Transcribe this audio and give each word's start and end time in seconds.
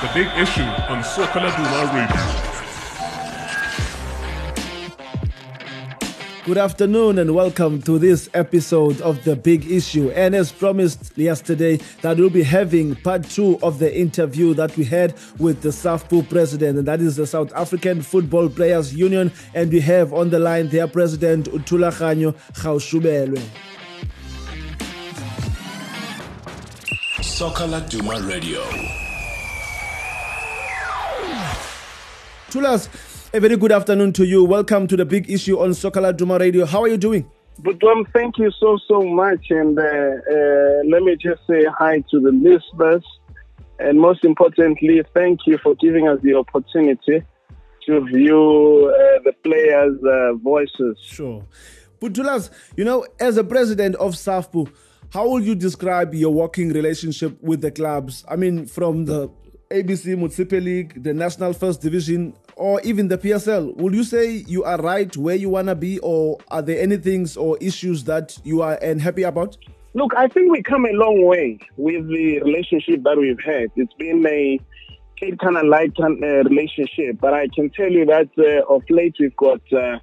The 0.00 0.10
big 0.14 0.28
issue 0.38 0.62
on 0.62 1.02
Soccer 1.02 1.40
Laduma 1.40 1.92
Radio. 1.92 2.48
Good 6.44 6.56
afternoon 6.56 7.18
and 7.18 7.34
welcome 7.34 7.82
to 7.82 7.98
this 7.98 8.30
episode 8.32 9.00
of 9.02 9.22
The 9.24 9.36
Big 9.36 9.70
Issue. 9.70 10.10
And 10.12 10.34
as 10.34 10.50
promised 10.50 11.12
yesterday, 11.18 11.76
that 12.00 12.16
we'll 12.16 12.30
be 12.30 12.42
having 12.42 12.94
part 12.94 13.24
two 13.24 13.58
of 13.62 13.78
the 13.78 13.94
interview 13.94 14.54
that 14.54 14.74
we 14.76 14.84
had 14.84 15.14
with 15.38 15.60
the 15.60 15.68
SAFPU 15.68 16.26
president, 16.30 16.78
and 16.78 16.88
that 16.88 17.02
is 17.02 17.16
the 17.16 17.26
South 17.26 17.52
African 17.54 18.00
Football 18.00 18.48
Players 18.48 18.94
Union. 18.94 19.30
And 19.52 19.70
we 19.70 19.80
have 19.80 20.14
on 20.14 20.30
the 20.30 20.38
line 20.38 20.68
their 20.68 20.86
president, 20.86 21.48
Thulaganyo 21.48 22.34
Gaoshubelwe. 22.54 23.42
Soccer 27.38 27.66
Laduma 27.66 28.18
Radio. 28.28 28.60
Thulas, 32.50 32.88
a 33.32 33.38
very 33.38 33.56
good 33.56 33.70
afternoon 33.70 34.12
to 34.14 34.26
you. 34.26 34.42
Welcome 34.42 34.88
to 34.88 34.96
the 34.96 35.04
big 35.04 35.30
issue 35.30 35.56
on 35.60 35.72
Soccer 35.72 36.00
Laduma 36.00 36.40
Radio. 36.40 36.66
How 36.66 36.82
are 36.82 36.88
you 36.88 36.96
doing? 36.96 37.30
Budwam, 37.62 38.12
thank 38.12 38.38
you 38.38 38.50
so, 38.58 38.76
so 38.88 39.02
much. 39.02 39.50
And 39.50 39.78
uh, 39.78 39.82
uh, 39.82 40.82
let 40.90 41.04
me 41.04 41.14
just 41.14 41.40
say 41.48 41.64
hi 41.78 42.02
to 42.10 42.18
the 42.18 42.32
listeners. 42.32 43.04
And 43.78 44.00
most 44.00 44.24
importantly, 44.24 45.04
thank 45.14 45.46
you 45.46 45.58
for 45.58 45.76
giving 45.76 46.08
us 46.08 46.18
the 46.24 46.34
opportunity 46.34 47.22
to 47.86 48.04
view 48.06 48.92
uh, 48.92 49.22
the 49.24 49.32
players' 49.44 49.96
uh, 50.02 50.34
voices. 50.42 50.98
Sure. 51.04 51.44
Putulas, 52.00 52.50
you 52.76 52.84
know, 52.84 53.06
as 53.20 53.36
a 53.36 53.44
president 53.44 53.94
of 53.94 54.14
SAFPU, 54.14 54.68
how 55.10 55.28
would 55.30 55.44
you 55.44 55.54
describe 55.54 56.14
your 56.14 56.32
working 56.32 56.70
relationship 56.70 57.40
with 57.42 57.60
the 57.62 57.70
clubs? 57.70 58.24
I 58.28 58.36
mean, 58.36 58.66
from 58.66 59.06
the 59.06 59.30
ABC 59.70 60.16
Motsepe 60.16 60.62
League, 60.62 61.02
the 61.02 61.14
National 61.14 61.52
First 61.52 61.80
Division, 61.80 62.34
or 62.56 62.80
even 62.82 63.08
the 63.08 63.16
PSL, 63.16 63.74
would 63.76 63.94
you 63.94 64.04
say 64.04 64.30
you 64.46 64.64
are 64.64 64.80
right 64.80 65.14
where 65.16 65.36
you 65.36 65.48
want 65.48 65.68
to 65.68 65.74
be, 65.74 65.98
or 66.00 66.38
are 66.48 66.62
there 66.62 66.80
any 66.80 66.96
things 66.96 67.36
or 67.36 67.56
issues 67.60 68.04
that 68.04 68.38
you 68.44 68.60
are 68.62 68.74
unhappy 68.74 69.22
about? 69.22 69.56
Look, 69.94 70.12
I 70.16 70.28
think 70.28 70.52
we 70.52 70.62
come 70.62 70.84
a 70.84 70.92
long 70.92 71.24
way 71.24 71.58
with 71.76 72.06
the 72.08 72.40
relationship 72.42 73.02
that 73.04 73.16
we've 73.16 73.40
had. 73.44 73.70
It's 73.76 73.94
been 73.94 74.26
a 74.26 74.60
kind 75.20 75.56
of 75.56 75.66
light 75.66 75.92
uh, 75.98 76.08
relationship, 76.08 77.18
but 77.20 77.32
I 77.32 77.48
can 77.54 77.70
tell 77.70 77.90
you 77.90 78.04
that 78.06 78.28
uh, 78.38 78.74
of 78.74 78.82
late 78.90 79.16
we've 79.18 79.34
got 79.36 79.60
uh, 79.72 79.98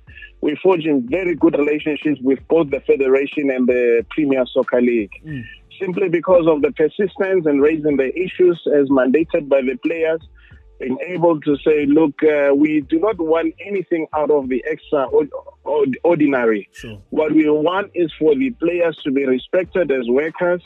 we're 0.46 0.62
forging 0.62 1.08
very 1.10 1.34
good 1.34 1.58
relationships 1.58 2.20
with 2.22 2.38
both 2.48 2.70
the 2.70 2.80
federation 2.82 3.50
and 3.50 3.68
the 3.68 4.06
Premier 4.12 4.46
Soccer 4.54 4.80
League. 4.80 5.10
Mm 5.26 5.44
simply 5.82 6.08
because 6.08 6.48
of 6.48 6.62
the 6.62 6.72
persistence 6.72 7.46
and 7.46 7.62
raising 7.62 7.98
the 7.98 8.10
issues 8.18 8.58
as 8.80 8.88
mandated 8.90 9.50
by 9.50 9.62
the 9.62 9.76
players, 9.84 10.22
being 10.80 10.98
able 11.06 11.38
to 11.42 11.58
say, 11.66 11.86
look, 11.86 12.16
uh, 12.23 12.56
we 12.56 12.80
do 12.82 13.00
not 13.00 13.18
want 13.18 13.54
anything 13.66 14.06
out 14.14 14.30
of 14.32 14.50
the 14.50 14.62
extraordinary. 14.66 16.70
Sure. 16.73 17.02
What 17.10 17.34
we 17.34 17.50
want 17.50 17.92
is 17.94 18.12
for 18.20 18.36
the 18.36 18.52
players 18.52 18.98
to 19.04 19.12
be 19.12 19.26
respected 19.26 19.92
as 19.92 20.08
workers, 20.08 20.62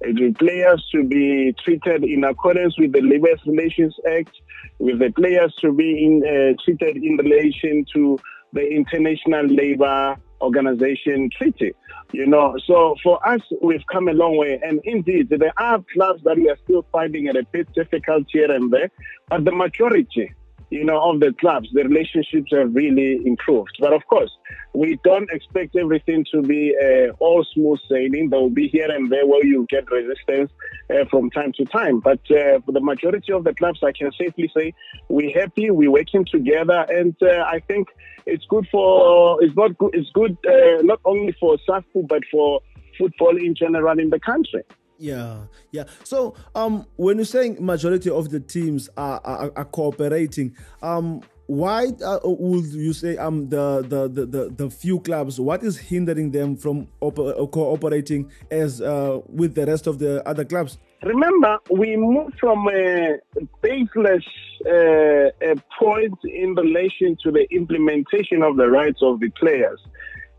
the 0.00 0.34
players 0.38 0.86
to 0.92 1.04
be 1.04 1.54
treated 1.64 2.04
in 2.04 2.24
accordance 2.24 2.78
with 2.78 2.92
the 2.92 3.00
Labour 3.00 3.34
Relations 3.46 3.94
Act, 4.18 4.30
with 4.78 4.98
the 4.98 5.10
players 5.12 5.54
to 5.60 5.72
be 5.72 6.04
in, 6.04 6.22
uh, 6.26 6.54
treated 6.64 6.96
in 6.96 7.16
relation 7.16 7.84
to 7.94 8.18
the 8.52 8.68
International 8.68 9.46
Labour 9.46 10.16
Organization 10.40 11.30
Treaty. 11.36 11.72
You 12.12 12.26
know, 12.26 12.56
so 12.66 12.96
for 13.02 13.26
us, 13.26 13.40
we've 13.62 13.86
come 13.90 14.08
a 14.08 14.12
long 14.12 14.36
way. 14.36 14.60
And 14.62 14.80
indeed, 14.84 15.30
there 15.30 15.52
are 15.56 15.82
clubs 15.94 16.22
that 16.24 16.36
we 16.36 16.50
are 16.50 16.58
still 16.64 16.84
finding 16.92 17.26
it 17.26 17.36
a 17.36 17.44
bit 17.52 17.72
difficult 17.74 18.26
here 18.30 18.50
and 18.50 18.70
there, 18.70 18.90
but 19.28 19.44
the 19.44 19.52
majority 19.52 20.34
you 20.72 20.84
know, 20.84 20.98
of 21.10 21.20
the 21.20 21.34
clubs, 21.38 21.68
the 21.74 21.84
relationships 21.84 22.50
have 22.52 22.74
really 22.74 23.20
improved. 23.26 23.76
But 23.78 23.92
of 23.92 24.06
course, 24.06 24.30
we 24.74 24.98
don't 25.04 25.28
expect 25.30 25.76
everything 25.76 26.24
to 26.32 26.40
be 26.40 26.74
uh, 26.82 27.12
all 27.18 27.44
smooth 27.52 27.78
sailing. 27.90 28.30
There 28.30 28.40
will 28.40 28.48
be 28.48 28.68
here 28.68 28.90
and 28.90 29.12
there 29.12 29.26
where 29.26 29.44
you 29.44 29.66
get 29.68 29.90
resistance 29.90 30.50
uh, 30.88 31.04
from 31.10 31.30
time 31.30 31.52
to 31.58 31.66
time. 31.66 32.00
But 32.00 32.20
uh, 32.30 32.60
for 32.64 32.72
the 32.72 32.80
majority 32.80 33.32
of 33.34 33.44
the 33.44 33.54
clubs, 33.54 33.80
I 33.82 33.92
can 33.92 34.10
safely 34.12 34.50
say 34.56 34.72
we're 35.10 35.38
happy, 35.38 35.70
we're 35.70 35.90
working 35.90 36.24
together, 36.24 36.86
and 36.88 37.14
uh, 37.20 37.44
I 37.46 37.60
think 37.68 37.88
it's 38.24 38.46
good 38.48 38.66
for 38.72 39.44
it's 39.44 39.56
not 39.56 39.76
good. 39.76 39.90
It's 39.92 40.10
good 40.14 40.38
uh, 40.46 40.80
not 40.82 41.00
only 41.04 41.36
for 41.38 41.58
SAFPU 41.68 42.08
but 42.08 42.22
for 42.30 42.60
football 42.98 43.36
in 43.36 43.54
general 43.54 43.98
in 43.98 44.08
the 44.08 44.20
country. 44.20 44.62
Yeah, 45.02 45.46
yeah. 45.72 45.84
So, 46.04 46.36
um, 46.54 46.86
when 46.94 47.16
you're 47.16 47.24
saying 47.24 47.56
majority 47.58 48.08
of 48.08 48.30
the 48.30 48.38
teams 48.38 48.88
are 48.96 49.20
are, 49.24 49.52
are 49.56 49.64
cooperating, 49.64 50.54
um, 50.80 51.22
why 51.46 51.88
uh, 52.04 52.20
would 52.22 52.66
you 52.66 52.92
say 52.92 53.16
um 53.16 53.48
the, 53.48 53.82
the 53.82 54.06
the, 54.06 54.26
the 54.26 54.48
the 54.50 54.70
few 54.70 55.00
clubs? 55.00 55.40
What 55.40 55.64
is 55.64 55.76
hindering 55.76 56.30
them 56.30 56.56
from 56.56 56.86
uh, 57.02 57.10
cooperating 57.10 58.30
as 58.48 58.80
uh, 58.80 59.18
with 59.26 59.56
the 59.56 59.66
rest 59.66 59.88
of 59.88 59.98
the 59.98 60.22
other 60.24 60.44
clubs? 60.44 60.78
Remember, 61.02 61.58
we 61.68 61.96
moved 61.96 62.38
from 62.38 62.68
a 62.68 63.16
baseless 63.60 64.24
uh, 64.64 65.56
point 65.80 66.16
in 66.22 66.54
relation 66.54 67.16
to 67.24 67.32
the 67.32 67.44
implementation 67.50 68.44
of 68.44 68.56
the 68.56 68.68
rights 68.68 69.00
of 69.02 69.18
the 69.18 69.30
players, 69.30 69.80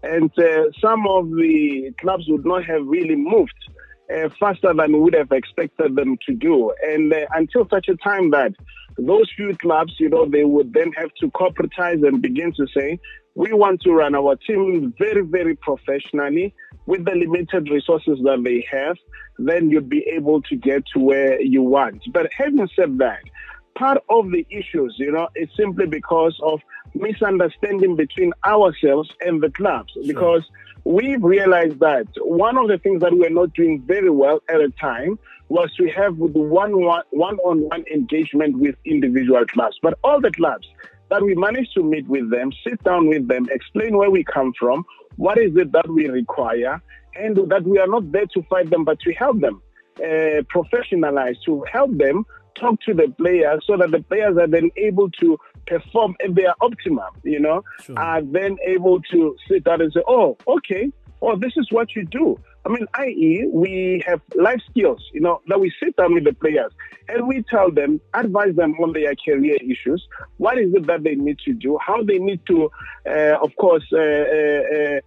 and 0.03 0.31
uh, 0.40 0.72
some 0.80 1.06
of 1.06 1.30
the 1.31 1.94
clubs 2.00 2.24
would 2.30 2.45
not 2.45 2.63
have 2.63 2.88
really 2.88 3.18
moved 3.18 3.51
uh, 4.12 4.30
faster 4.40 4.74
than 4.74 4.94
we 4.94 5.00
would 5.00 5.14
have 5.14 5.31
expected 5.31 5.96
them 5.96 6.18
to 6.25 6.34
do. 6.34 6.74
And 6.84 7.14
uh, 7.14 7.25
until 7.34 7.68
such 7.69 7.88
a 7.88 7.96
time 7.97 8.31
that 8.31 8.53
those 8.97 9.31
few 9.36 9.56
clubs, 9.58 9.94
you 10.00 10.09
know, 10.09 10.25
they 10.25 10.44
would 10.44 10.74
then 10.74 10.91
have 10.94 11.09
to 11.19 11.30
corporatize 11.31 12.06
and 12.08 12.22
begin 12.22 12.53
to 12.58 12.68
say, 12.75 13.00
we 13.36 13.52
want 13.53 13.81
to 13.81 13.92
run 13.92 14.16
our 14.16 14.36
team 14.36 14.94
very, 15.00 15.22
very 15.22 15.56
professionally 15.56 16.53
with 16.86 17.06
the 17.06 17.12
limited 17.12 17.69
resources 17.69 18.19
that 18.24 18.42
they 18.44 18.66
have, 18.69 18.97
then 19.40 19.69
you'd 19.69 19.90
be 19.90 20.06
able 20.12 20.42
to 20.44 20.56
get 20.56 20.84
to 20.94 21.00
where 21.00 21.42
you 21.42 21.63
want. 21.63 22.03
But 22.12 22.31
having 22.38 22.68
said 22.75 22.97
that, 23.00 23.22
part 23.75 24.03
of 24.09 24.30
the 24.31 24.46
issues, 24.50 24.96
you 25.00 25.12
know, 25.12 25.28
is 25.36 25.50
simply 25.58 25.88
because 25.88 26.38
of 26.44 26.59
misunderstanding 26.94 27.96
between 27.96 28.34
ourselves 28.46 29.09
and 29.22 29.42
the 29.42 29.50
clubs. 29.50 29.94
Sure. 29.94 30.03
Because 30.06 30.44
we've 30.86 31.24
realized 31.24 31.80
that 31.80 32.08
one 32.18 32.58
of 32.58 32.68
the 32.68 32.78
things 32.78 33.02
that 33.02 33.14
we're 33.14 33.30
not 33.30 33.54
doing 33.54 33.82
very 33.86 34.10
well 34.10 34.42
at 34.50 34.60
a 34.60 34.70
time 34.72 35.18
was 35.50 35.72
to 35.76 35.88
have 35.90 36.18
the 36.18 36.26
one 36.26 36.84
one 36.84 37.04
one 37.12 37.38
on 37.40 37.62
one 37.70 37.86
engagement 37.94 38.58
with 38.58 38.76
individual 38.86 39.46
clubs. 39.46 39.78
But 39.82 39.98
all 40.04 40.20
the 40.20 40.32
clubs 40.32 40.68
that 41.10 41.22
we 41.22 41.36
managed 41.36 41.74
to 41.76 41.84
meet 41.84 42.08
with 42.08 42.32
them, 42.32 42.52
sit 42.68 42.84
down 42.84 43.08
with 43.08 43.28
them, 43.28 43.48
explain 43.52 43.96
where 43.98 44.10
we 44.10 44.24
come 44.24 44.54
from, 44.60 44.84
what 45.18 45.38
is 45.38 45.56
it 45.56 45.72
that 45.72 45.88
we 45.90 46.08
require, 46.08 46.82
and 47.16 47.38
that 47.50 47.64
we 47.64 47.78
are 47.78 47.88
not 47.88 48.12
there 48.12 48.26
to 48.34 48.42
fight 48.44 48.70
them, 48.70 48.84
but 48.84 49.00
to 49.02 49.14
help 49.14 49.40
them 49.40 49.62
uh, 49.98 50.42
professionalize, 50.56 51.36
to 51.46 51.64
help 51.72 51.96
them 51.98 52.26
talk 52.60 52.80
to 52.82 52.94
the 52.94 53.14
players 53.18 53.64
so 53.68 53.78
that 53.78 53.92
the 53.92 54.02
players 54.02 54.38
are 54.38 54.48
then 54.48 54.72
able 54.78 55.10
to 55.12 55.38
perform 55.68 56.16
at 56.24 56.35
their 56.35 56.53
optimum, 56.62 57.12
you 57.24 57.40
know, 57.40 57.63
sure. 57.84 57.97
are 57.97 58.22
then 58.22 58.57
able 58.66 59.01
to 59.01 59.35
sit 59.47 59.63
down 59.63 59.81
and 59.81 59.91
say, 59.94 60.01
oh, 60.07 60.38
okay, 60.47 60.91
well, 61.22 61.38
this 61.38 61.53
is 61.56 61.68
what 61.72 61.96
you 61.96 62.06
do. 62.06 62.38
I 62.66 62.69
mean, 62.69 62.85
i.e., 62.96 63.47
we 63.51 64.03
have 64.06 64.22
life 64.35 64.62
skills, 64.69 65.01
you 65.13 65.19
know, 65.19 65.41
that 65.47 65.59
we 65.59 65.72
sit 65.81 65.96
down 65.96 66.13
with 66.13 66.24
the 66.24 66.34
players 66.34 66.72
and 67.09 67.28
we 67.28 67.44
tell 67.50 67.72
them, 67.72 68.00
advise 68.13 68.56
them 68.56 68.74
on 68.81 68.94
their 68.94 69.13
career 69.16 69.57
issues. 69.62 70.06
What 70.38 70.57
is 70.57 70.74
it 70.74 70.88
that 70.88 71.03
they 71.03 71.16
need 71.16 71.40
to 71.46 71.53
do? 71.53 71.78
How 71.85 72.03
they 72.03 72.19
need 72.19 72.41
to, 72.47 72.69
uh, 73.06 73.38
of 73.41 73.56
course, 73.57 73.84
uh, 73.94 73.97
uh, 73.97 75.00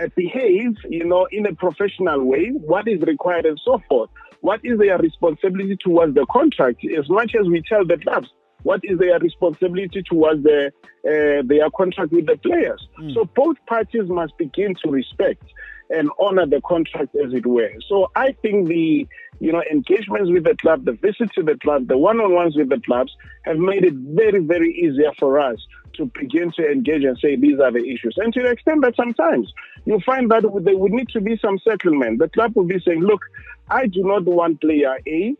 uh 0.00 0.08
behave, 0.16 0.74
you 0.88 1.04
know, 1.04 1.26
in 1.30 1.46
a 1.46 1.54
professional 1.54 2.24
way, 2.24 2.50
what 2.50 2.88
is 2.88 3.00
required 3.00 3.46
and 3.46 3.60
so 3.64 3.80
forth. 3.88 4.10
What 4.40 4.60
is 4.62 4.78
their 4.78 4.98
responsibility 4.98 5.76
towards 5.80 6.14
the 6.14 6.26
contract? 6.30 6.84
As 6.96 7.08
much 7.08 7.34
as 7.38 7.48
we 7.48 7.62
tell 7.68 7.84
the 7.84 7.98
clubs, 7.98 8.28
what 8.68 8.80
is 8.84 8.98
their 8.98 9.18
responsibility 9.18 10.02
towards 10.02 10.42
the, 10.42 10.70
uh, 11.06 11.42
their 11.46 11.70
contract 11.70 12.12
with 12.12 12.26
the 12.26 12.36
players? 12.36 12.86
Mm. 13.00 13.14
So 13.14 13.24
both 13.34 13.56
parties 13.66 14.08
must 14.08 14.36
begin 14.36 14.74
to 14.84 14.90
respect 14.90 15.42
and 15.88 16.10
honor 16.20 16.44
the 16.44 16.60
contract 16.60 17.16
as 17.16 17.32
it 17.32 17.46
were. 17.46 17.72
So 17.88 18.10
I 18.14 18.32
think 18.42 18.68
the 18.68 19.08
you 19.40 19.52
know 19.52 19.62
engagements 19.72 20.30
with 20.30 20.44
the 20.44 20.54
club, 20.56 20.84
the 20.84 20.92
visits 20.92 21.34
to 21.36 21.42
the 21.42 21.56
club, 21.56 21.88
the 21.88 21.96
one-on-ones 21.96 22.56
with 22.56 22.68
the 22.68 22.80
clubs 22.80 23.10
have 23.46 23.56
made 23.56 23.84
it 23.84 23.94
very, 23.94 24.40
very 24.40 24.70
easier 24.84 25.12
for 25.18 25.40
us 25.40 25.58
to 25.94 26.04
begin 26.20 26.52
to 26.58 26.70
engage 26.70 27.04
and 27.04 27.16
say 27.18 27.36
these 27.36 27.58
are 27.58 27.72
the 27.72 27.84
issues. 27.94 28.16
And 28.18 28.34
to 28.34 28.42
the 28.42 28.50
extent 28.50 28.82
that 28.82 28.96
sometimes 28.96 29.50
you 29.86 29.98
find 30.04 30.30
that 30.30 30.42
there 30.62 30.76
would 30.76 30.92
need 30.92 31.08
to 31.16 31.22
be 31.22 31.38
some 31.38 31.58
settlement. 31.66 32.18
The 32.18 32.28
club 32.28 32.52
will 32.54 32.66
be 32.66 32.80
saying, 32.86 33.00
look, 33.00 33.22
I 33.70 33.86
do 33.86 34.02
not 34.02 34.24
want 34.24 34.60
player 34.60 34.98
A. 35.06 35.36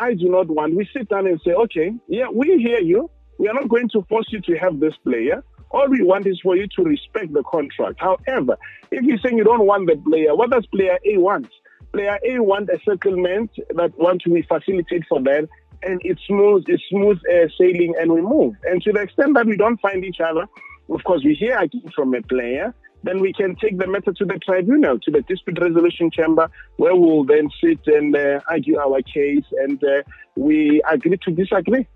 I 0.00 0.14
do 0.14 0.28
not 0.28 0.48
want. 0.48 0.74
We 0.74 0.88
sit 0.92 1.08
down 1.08 1.26
and 1.26 1.40
say, 1.44 1.52
okay, 1.52 1.92
yeah, 2.08 2.26
we 2.32 2.58
hear 2.58 2.80
you. 2.80 3.10
We 3.38 3.48
are 3.48 3.54
not 3.54 3.68
going 3.68 3.88
to 3.90 4.02
force 4.08 4.26
you 4.30 4.40
to 4.42 4.54
have 4.56 4.80
this 4.80 4.94
player. 5.04 5.42
All 5.70 5.88
we 5.88 6.02
want 6.02 6.26
is 6.26 6.40
for 6.42 6.56
you 6.56 6.66
to 6.76 6.82
respect 6.82 7.32
the 7.32 7.42
contract. 7.42 8.00
However, 8.00 8.56
if 8.90 9.02
you're 9.02 9.18
saying 9.18 9.36
you 9.36 9.44
don't 9.44 9.66
want 9.66 9.88
the 9.88 9.96
player, 9.96 10.34
what 10.34 10.50
does 10.50 10.66
player 10.66 10.98
A 11.04 11.18
want? 11.18 11.48
Player 11.92 12.18
A 12.24 12.38
want 12.40 12.68
a 12.70 12.78
settlement 12.88 13.50
that 13.74 13.98
want 13.98 14.22
to 14.22 14.30
be 14.30 14.42
facilitated 14.42 15.04
for 15.08 15.20
that, 15.22 15.48
and 15.82 16.00
it's 16.04 16.20
smooth, 16.26 16.64
it's 16.68 16.82
smooth 16.90 17.18
uh, 17.32 17.48
sailing, 17.58 17.94
and 18.00 18.12
we 18.12 18.20
move. 18.20 18.54
And 18.64 18.82
to 18.82 18.92
the 18.92 19.00
extent 19.00 19.34
that 19.34 19.46
we 19.46 19.56
don't 19.56 19.80
find 19.80 20.04
each 20.04 20.20
other, 20.20 20.46
of 20.88 21.02
course, 21.04 21.22
we 21.24 21.34
hear 21.34 21.58
again 21.58 21.90
from 21.94 22.14
a 22.14 22.22
player 22.22 22.74
then 23.06 23.20
we 23.20 23.32
can 23.32 23.56
take 23.56 23.78
the 23.78 23.86
matter 23.86 24.12
to 24.12 24.24
the 24.24 24.38
tribunal, 24.44 24.98
to 25.00 25.10
the 25.10 25.22
dispute 25.22 25.58
resolution 25.60 26.10
chamber, 26.10 26.50
where 26.76 26.94
we'll 26.94 27.24
then 27.24 27.48
sit 27.62 27.78
and 27.86 28.14
uh, 28.16 28.40
argue 28.50 28.78
our 28.78 29.00
case 29.02 29.44
and 29.62 29.82
uh, 29.84 30.02
we 30.36 30.82
agree 30.90 31.18
to 31.24 31.30
disagree. 31.30 31.86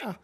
Yeah. 0.00 0.14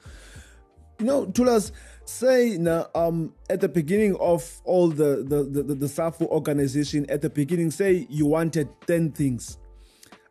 You 0.98 1.06
know, 1.06 1.26
Thulas, 1.26 1.72
say 2.04 2.56
now, 2.58 2.88
um, 2.94 3.32
at 3.50 3.60
the 3.60 3.68
beginning 3.68 4.16
of 4.16 4.60
all 4.64 4.88
the, 4.88 5.24
the, 5.26 5.44
the, 5.44 5.62
the, 5.62 5.74
the 5.74 6.26
organization, 6.28 7.06
at 7.08 7.22
the 7.22 7.30
beginning, 7.30 7.70
say 7.70 8.06
you 8.10 8.26
wanted 8.26 8.68
10 8.86 9.12
things. 9.12 9.58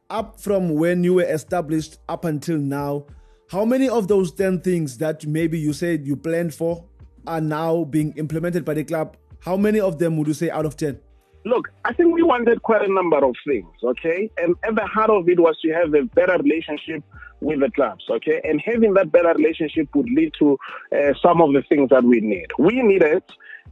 Up 0.09 0.39
from 0.39 0.75
when 0.75 1.03
you 1.03 1.15
were 1.15 1.23
established 1.23 1.97
up 2.07 2.25
until 2.25 2.57
now, 2.57 3.05
how 3.49 3.65
many 3.65 3.89
of 3.89 4.07
those 4.07 4.31
10 4.31 4.61
things 4.61 4.97
that 4.99 5.25
maybe 5.25 5.59
you 5.59 5.73
said 5.73 6.05
you 6.05 6.15
planned 6.15 6.53
for 6.53 6.85
are 7.25 7.41
now 7.41 7.83
being 7.85 8.13
implemented 8.13 8.63
by 8.65 8.73
the 8.73 8.83
club 8.83 9.17
how 9.43 9.57
many 9.57 9.79
of 9.79 9.99
them 9.99 10.17
would 10.17 10.27
you 10.27 10.33
say 10.33 10.49
out 10.49 10.65
of 10.65 10.77
10? 10.77 10.99
Look, 11.45 11.69
I 11.83 11.91
think 11.91 12.13
we 12.13 12.23
wanted 12.23 12.61
quite 12.61 12.81
a 12.81 12.93
number 12.93 13.17
of 13.17 13.35
things, 13.45 13.67
okay? 13.83 14.31
And 14.37 14.55
at 14.63 14.75
the 14.75 14.85
heart 14.85 15.09
of 15.09 15.27
it 15.27 15.39
was 15.39 15.57
to 15.61 15.73
have 15.73 15.93
a 15.93 16.03
better 16.03 16.37
relationship 16.41 17.03
with 17.41 17.59
the 17.59 17.69
clubs, 17.71 18.05
okay? 18.09 18.39
And 18.45 18.61
having 18.65 18.93
that 18.93 19.11
better 19.11 19.33
relationship 19.33 19.89
would 19.93 20.09
lead 20.09 20.31
to 20.39 20.57
uh, 20.95 21.13
some 21.21 21.41
of 21.41 21.51
the 21.51 21.61
things 21.67 21.89
that 21.89 22.05
we 22.05 22.21
need. 22.21 22.47
We 22.57 22.81
needed 22.81 23.23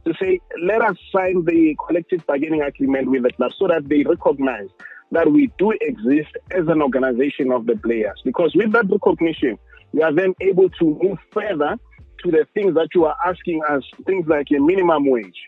to 0.04 0.12
say, 0.20 0.40
let 0.62 0.82
us 0.82 0.96
sign 1.10 1.46
the 1.46 1.74
collective 1.86 2.26
bargaining 2.26 2.60
agreement 2.60 3.08
with 3.08 3.22
the 3.22 3.32
clubs 3.32 3.54
so 3.58 3.68
that 3.68 3.88
they 3.88 4.02
recognize 4.02 4.68
that 5.12 5.32
we 5.32 5.50
do 5.58 5.72
exist 5.80 6.36
as 6.50 6.68
an 6.68 6.82
organization 6.82 7.52
of 7.52 7.64
the 7.66 7.76
players. 7.76 8.20
Because 8.22 8.54
with 8.54 8.72
that 8.72 8.90
recognition, 8.90 9.58
we 9.92 10.02
are 10.02 10.12
then 10.12 10.34
able 10.42 10.68
to 10.68 10.98
move 11.02 11.18
further 11.30 11.78
to 12.24 12.30
the 12.30 12.46
things 12.54 12.74
that 12.74 12.88
you 12.94 13.04
are 13.04 13.16
asking 13.24 13.62
us, 13.68 13.82
things 14.06 14.26
like 14.28 14.48
a 14.56 14.60
minimum 14.60 15.10
wage. 15.10 15.40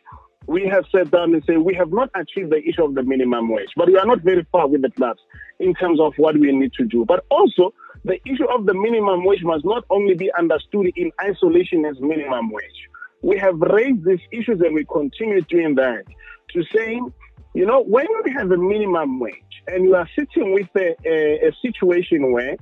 We 0.47 0.67
have 0.69 0.85
sat 0.94 1.11
down 1.11 1.35
and 1.35 1.43
said 1.44 1.59
we 1.59 1.75
have 1.75 1.91
not 1.91 2.11
achieved 2.15 2.50
the 2.50 2.62
issue 2.62 2.85
of 2.85 2.94
the 2.94 3.03
minimum 3.03 3.49
wage, 3.49 3.71
but 3.76 3.88
we 3.88 3.97
are 3.97 4.06
not 4.06 4.21
very 4.21 4.47
far 4.53 4.69
with 4.69 4.82
the 4.82 4.91
clubs 4.91 5.21
in 5.59 5.73
terms 5.75 6.00
of 6.00 6.12
what 6.17 6.38
we 6.38 6.53
need 6.53 6.73
to 6.75 6.85
do. 6.85 7.05
But 7.06 7.25
also, 7.31 7.73
the 8.05 8.21
issue 8.26 8.47
of 8.50 8.67
the 8.67 8.75
minimum 8.75 9.25
wage 9.25 9.43
must 9.43 9.65
not 9.65 9.85
only 9.88 10.15
be 10.15 10.31
understood 10.38 10.93
in 10.97 11.11
isolation 11.23 11.85
as 11.87 11.99
minimum 12.00 12.50
wage. 12.50 12.88
We 13.23 13.38
have 13.38 13.59
raised 13.59 14.05
these 14.05 14.21
issues 14.31 14.61
and 14.61 14.75
we 14.75 14.85
continue 14.85 15.41
doing 15.43 15.75
that 15.76 16.05
to 16.50 16.62
saying, 16.75 17.11
you 17.55 17.65
know, 17.65 17.82
when 17.82 18.06
you 18.11 18.32
have 18.37 18.50
a 18.50 18.59
minimum 18.59 19.21
wage 19.21 19.35
and 19.67 19.85
you 19.85 19.94
are 19.94 20.09
sitting 20.15 20.53
with 20.53 20.69
a, 20.76 20.94
a, 21.06 21.49
a 21.49 21.53
situation 21.62 22.32
where 22.32 22.56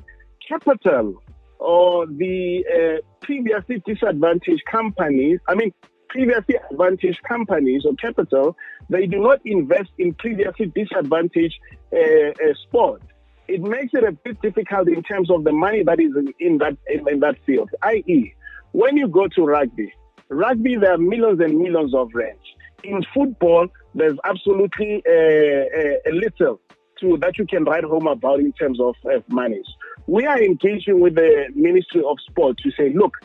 capital 0.49 1.21
or 1.59 2.07
the 2.07 2.65
uh, 2.69 3.22
previously 3.23 3.83
disadvantaged 3.87 4.65
companies, 4.71 5.41
I 5.49 5.55
mean, 5.55 5.73
previously 6.09 6.57
advantaged 6.71 7.23
companies 7.23 7.85
or 7.87 7.95
capital, 7.95 8.57
they 8.91 9.07
do 9.07 9.19
not 9.19 9.41
invest 9.45 9.91
in 9.99 10.15
previously 10.15 10.67
disadvantaged 10.67 11.59
uh, 11.93 11.99
uh, 11.99 12.55
sport. 12.65 13.03
It 13.49 13.63
makes 13.63 13.93
it 13.95 14.05
a 14.05 14.13
bit 14.13 14.41
difficult 14.41 14.89
in 14.89 15.03
terms 15.03 15.31
of 15.31 15.45
the 15.45 15.53
money 15.53 15.83
that 15.83 16.01
is 16.01 16.13
in, 16.17 16.33
in 16.39 16.59
that 16.59 16.77
in, 16.87 17.09
in, 17.09 17.21
that 17.21 17.37
field. 17.45 17.71
I.e., 17.83 18.35
when 18.73 18.97
you 18.97 19.09
go 19.09 19.27
to 19.29 19.43
rugby, 19.43 19.93
rugby 20.29 20.77
there 20.77 20.95
are 20.95 20.99
millions 20.99 21.41
and 21.41 21.59
millions 21.59 21.95
of 21.95 22.11
rands. 22.15 22.43
In 22.85 23.03
football, 23.15 23.69
there's 23.95 24.19
absolutely 24.25 25.03
uh, 25.07 25.13
uh 25.13 26.15
little 26.15 26.61
to 27.01 27.17
that 27.19 27.37
you 27.39 27.47
can 27.47 27.65
write 27.65 27.85
home 27.85 28.07
about 28.07 28.41
in 28.41 28.53
terms 28.53 28.81
of, 28.81 28.95
of 29.07 29.23
monies 29.29 29.67
we 30.07 30.27
are 30.27 30.41
engaging 30.43 31.01
with 31.01 31.15
the 31.15 31.47
Ministry 31.55 32.03
of 32.07 32.19
Sport 32.29 32.59
to 32.59 32.71
say, 32.73 32.93
look, 32.95 33.17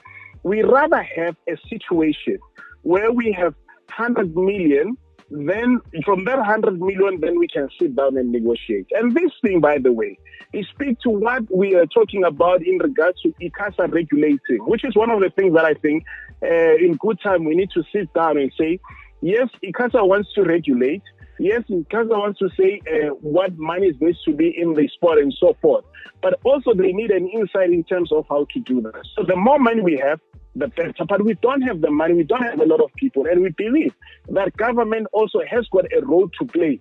we 0.44 0.62
rather 0.62 1.02
have 1.02 1.36
a 1.48 1.58
situation 1.70 2.38
where 2.84 3.12
we 3.12 3.36
have 3.38 3.54
100 3.98 4.36
million, 4.36 4.98
then 5.30 5.82
from 6.06 6.24
that 6.26 6.38
100 6.38 6.80
million, 6.80 7.20
then 7.20 7.38
we 7.38 7.48
can 7.48 7.68
sit 7.80 7.96
down 7.96 8.18
and 8.18 8.32
negotiate. 8.32 8.88
And 8.92 9.16
this 9.16 9.32
thing, 9.42 9.60
by 9.60 9.78
the 9.80 9.92
way, 9.92 10.18
is 10.54 10.66
speak 10.74 11.00
to 11.02 11.10
what 11.10 11.44
we 11.54 11.76
are 11.76 11.86
talking 11.88 12.24
about 12.24 12.66
in 12.66 12.78
regards 12.78 13.22
to 13.22 13.34
ICASA 13.42 13.92
regulating, 13.92 14.60
which 14.66 14.86
is 14.86 14.96
one 14.96 15.10
of 15.10 15.20
the 15.20 15.30
things 15.30 15.54
that 15.56 15.66
I 15.66 15.74
think 15.74 16.04
uh, 16.44 16.76
in 16.76 16.98
good 17.00 17.20
time 17.22 17.44
we 17.44 17.56
need 17.56 17.70
to 17.72 17.84
sit 17.92 18.14
down 18.14 18.38
and 18.38 18.52
say, 18.58 18.80
yes, 19.22 19.50
ICASA 19.64 20.08
wants 20.08 20.32
to 20.36 20.44
regulate, 20.44 21.02
Yes, 21.40 21.64
ICASA 21.70 22.10
wants 22.10 22.40
to 22.40 22.50
say 22.60 22.82
uh, 22.92 23.10
what 23.22 23.58
money 23.58 23.88
is 23.88 23.96
needs 24.02 24.22
to 24.24 24.34
be 24.34 24.54
in 24.58 24.74
the 24.74 24.88
sport 24.88 25.20
and 25.20 25.34
so 25.40 25.56
forth. 25.62 25.86
But 26.22 26.40
also 26.44 26.74
they 26.74 26.92
need 26.92 27.12
an 27.12 27.28
insight 27.28 27.72
in 27.72 27.84
terms 27.84 28.12
of 28.12 28.26
how 28.28 28.48
to 28.54 28.60
do 28.62 28.82
that. 28.82 29.06
So 29.16 29.24
the 29.24 29.36
more 29.36 29.60
money 29.60 29.82
we 29.82 30.02
have, 30.04 30.20
the 30.56 30.68
better. 30.70 31.06
But 31.08 31.24
we 31.24 31.36
don't 31.36 31.62
have 31.62 31.82
the 31.82 31.92
money. 31.92 32.16
We 32.16 32.24
don't 32.24 32.42
have 32.42 32.60
a 32.60 32.66
lot 32.66 32.82
of 32.82 32.92
people. 32.96 33.28
And 33.28 33.42
we 33.42 33.50
believe 33.50 33.94
that 34.30 34.58
government 34.58 35.08
also 35.14 35.40
has 35.50 35.68
got 35.72 35.86
a 35.94 36.04
role 36.04 36.30
to 36.40 36.46
play 36.46 36.80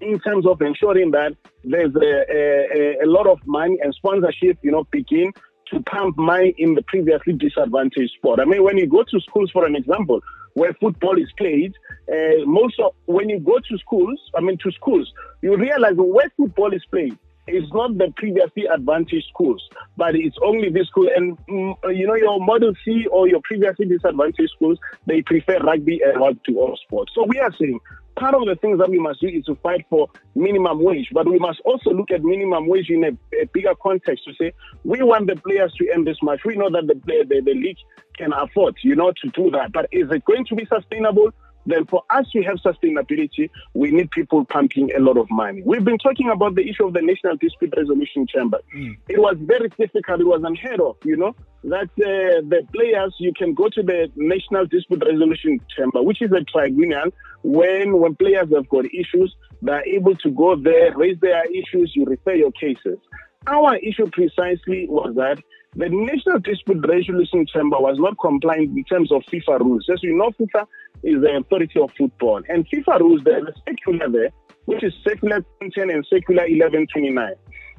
in 0.00 0.18
terms 0.20 0.46
of 0.46 0.60
ensuring 0.60 1.12
that 1.12 1.34
there's 1.64 1.94
a, 1.94 2.24
a, 2.30 3.04
a 3.04 3.06
lot 3.06 3.26
of 3.26 3.38
money 3.46 3.78
and 3.82 3.94
sponsorship, 3.94 4.58
you 4.62 4.70
know, 4.70 4.84
begin 4.90 5.32
to 5.72 5.80
pump 5.84 6.18
money 6.18 6.54
in 6.58 6.74
the 6.74 6.82
previously 6.82 7.32
disadvantaged 7.32 8.12
sport. 8.18 8.40
I 8.40 8.44
mean, 8.44 8.62
when 8.62 8.76
you 8.76 8.86
go 8.86 9.04
to 9.04 9.20
schools, 9.20 9.50
for 9.50 9.64
an 9.64 9.76
example, 9.76 10.20
where 10.54 10.74
football 10.74 11.18
is 11.18 11.30
played, 11.38 11.74
uh, 12.12 12.44
most 12.44 12.78
of 12.80 12.92
when 13.06 13.28
you 13.28 13.40
go 13.40 13.58
to 13.58 13.78
schools, 13.78 14.20
I 14.36 14.40
mean 14.40 14.58
to 14.58 14.70
schools, 14.72 15.12
you 15.40 15.56
realize 15.56 15.94
where 15.96 16.30
football 16.36 16.72
is 16.72 16.84
played 16.90 17.18
is 17.48 17.64
not 17.72 17.98
the 17.98 18.12
previously 18.16 18.66
advantaged 18.72 19.26
schools, 19.28 19.62
but 19.96 20.14
it's 20.14 20.36
only 20.44 20.70
this 20.70 20.86
school. 20.86 21.08
And 21.14 21.36
mm, 21.46 21.74
you 21.96 22.06
know 22.06 22.14
your 22.14 22.38
Model 22.44 22.72
C 22.84 23.06
or 23.10 23.28
your 23.28 23.40
previously 23.42 23.86
disadvantaged 23.86 24.52
schools, 24.54 24.78
they 25.06 25.22
prefer 25.22 25.58
rugby 25.58 26.00
and 26.04 26.20
rugby 26.20 26.40
to 26.46 26.60
all 26.60 26.78
sports. 26.84 27.12
So 27.14 27.24
we 27.24 27.38
are 27.40 27.52
saying 27.58 27.80
part 28.22 28.34
of 28.36 28.46
the 28.46 28.54
things 28.54 28.78
that 28.78 28.88
we 28.88 29.00
must 29.00 29.20
do 29.20 29.26
is 29.26 29.44
to 29.44 29.56
fight 29.56 29.84
for 29.90 30.08
minimum 30.36 30.80
wage, 30.80 31.08
but 31.12 31.26
we 31.26 31.40
must 31.40 31.60
also 31.64 31.90
look 31.90 32.12
at 32.12 32.22
minimum 32.22 32.68
wage 32.68 32.88
in 32.88 33.02
a, 33.02 33.08
a 33.42 33.46
bigger 33.52 33.74
context 33.82 34.24
to 34.24 34.32
say 34.34 34.52
we 34.84 35.02
want 35.02 35.26
the 35.26 35.34
players 35.34 35.72
to 35.78 35.88
earn 35.92 36.04
this 36.04 36.18
much. 36.22 36.40
We 36.44 36.54
know 36.54 36.70
that 36.70 36.86
the, 36.86 36.94
the, 37.04 37.42
the 37.44 37.54
league 37.54 37.78
can 38.16 38.32
afford, 38.32 38.76
you 38.84 38.94
know, 38.94 39.12
to 39.22 39.28
do 39.30 39.50
that. 39.50 39.72
But 39.72 39.88
is 39.90 40.08
it 40.12 40.24
going 40.24 40.44
to 40.46 40.54
be 40.54 40.64
sustainable? 40.66 41.32
Then 41.66 41.86
for 41.86 42.02
us 42.10 42.26
to 42.32 42.42
have 42.42 42.56
sustainability, 42.56 43.50
we 43.74 43.90
need 43.90 44.10
people 44.10 44.44
pumping 44.44 44.90
a 44.96 45.00
lot 45.00 45.16
of 45.16 45.28
money. 45.30 45.62
We've 45.64 45.84
been 45.84 45.98
talking 45.98 46.28
about 46.30 46.54
the 46.54 46.68
issue 46.68 46.86
of 46.86 46.92
the 46.92 47.02
National 47.02 47.36
Dispute 47.36 47.74
Resolution 47.76 48.26
Chamber. 48.26 48.58
Mm. 48.74 48.96
It 49.08 49.20
was 49.20 49.36
very 49.40 49.68
difficult. 49.78 50.20
It 50.20 50.26
was 50.26 50.42
unheard 50.44 50.80
of, 50.80 50.96
you 51.04 51.16
know, 51.16 51.34
that 51.64 51.90
uh, 51.98 52.42
the 52.48 52.66
players, 52.74 53.14
you 53.18 53.32
can 53.32 53.54
go 53.54 53.68
to 53.68 53.82
the 53.82 54.10
National 54.16 54.66
Dispute 54.66 55.02
Resolution 55.06 55.60
Chamber, 55.76 56.02
which 56.02 56.20
is 56.20 56.32
a 56.32 56.42
tribunal 56.44 57.10
when, 57.42 57.98
when 57.98 58.14
players 58.16 58.48
have 58.54 58.68
got 58.68 58.86
issues, 58.86 59.34
they're 59.62 59.86
able 59.86 60.16
to 60.16 60.30
go 60.30 60.56
there, 60.56 60.96
raise 60.96 61.18
their 61.20 61.44
issues, 61.46 61.92
you 61.94 62.04
refer 62.04 62.34
your 62.34 62.52
cases. 62.52 62.98
Our 63.46 63.76
issue 63.76 64.08
precisely 64.12 64.86
was 64.88 65.14
that 65.16 65.38
the 65.74 65.88
National 65.88 66.38
Dispute 66.38 66.84
Resolution 66.86 67.46
Chamber 67.46 67.78
was 67.80 67.96
not 67.98 68.16
compliant 68.20 68.76
in 68.76 68.84
terms 68.84 69.10
of 69.10 69.22
FIFA 69.32 69.60
rules. 69.60 69.86
As 69.90 70.02
you 70.02 70.16
know, 70.16 70.30
FIFA 70.38 70.66
is 71.02 71.20
the 71.20 71.36
authority 71.36 71.80
of 71.80 71.90
football. 71.96 72.42
And 72.48 72.66
FIFA 72.68 73.00
rules, 73.00 73.22
there's 73.24 73.44
a 73.48 73.54
circular 73.68 74.08
there, 74.08 74.30
which 74.66 74.82
is 74.84 74.92
circular 75.04 75.44
10 75.60 75.90
and 75.90 76.06
circular 76.08 76.42
1129. 76.42 77.34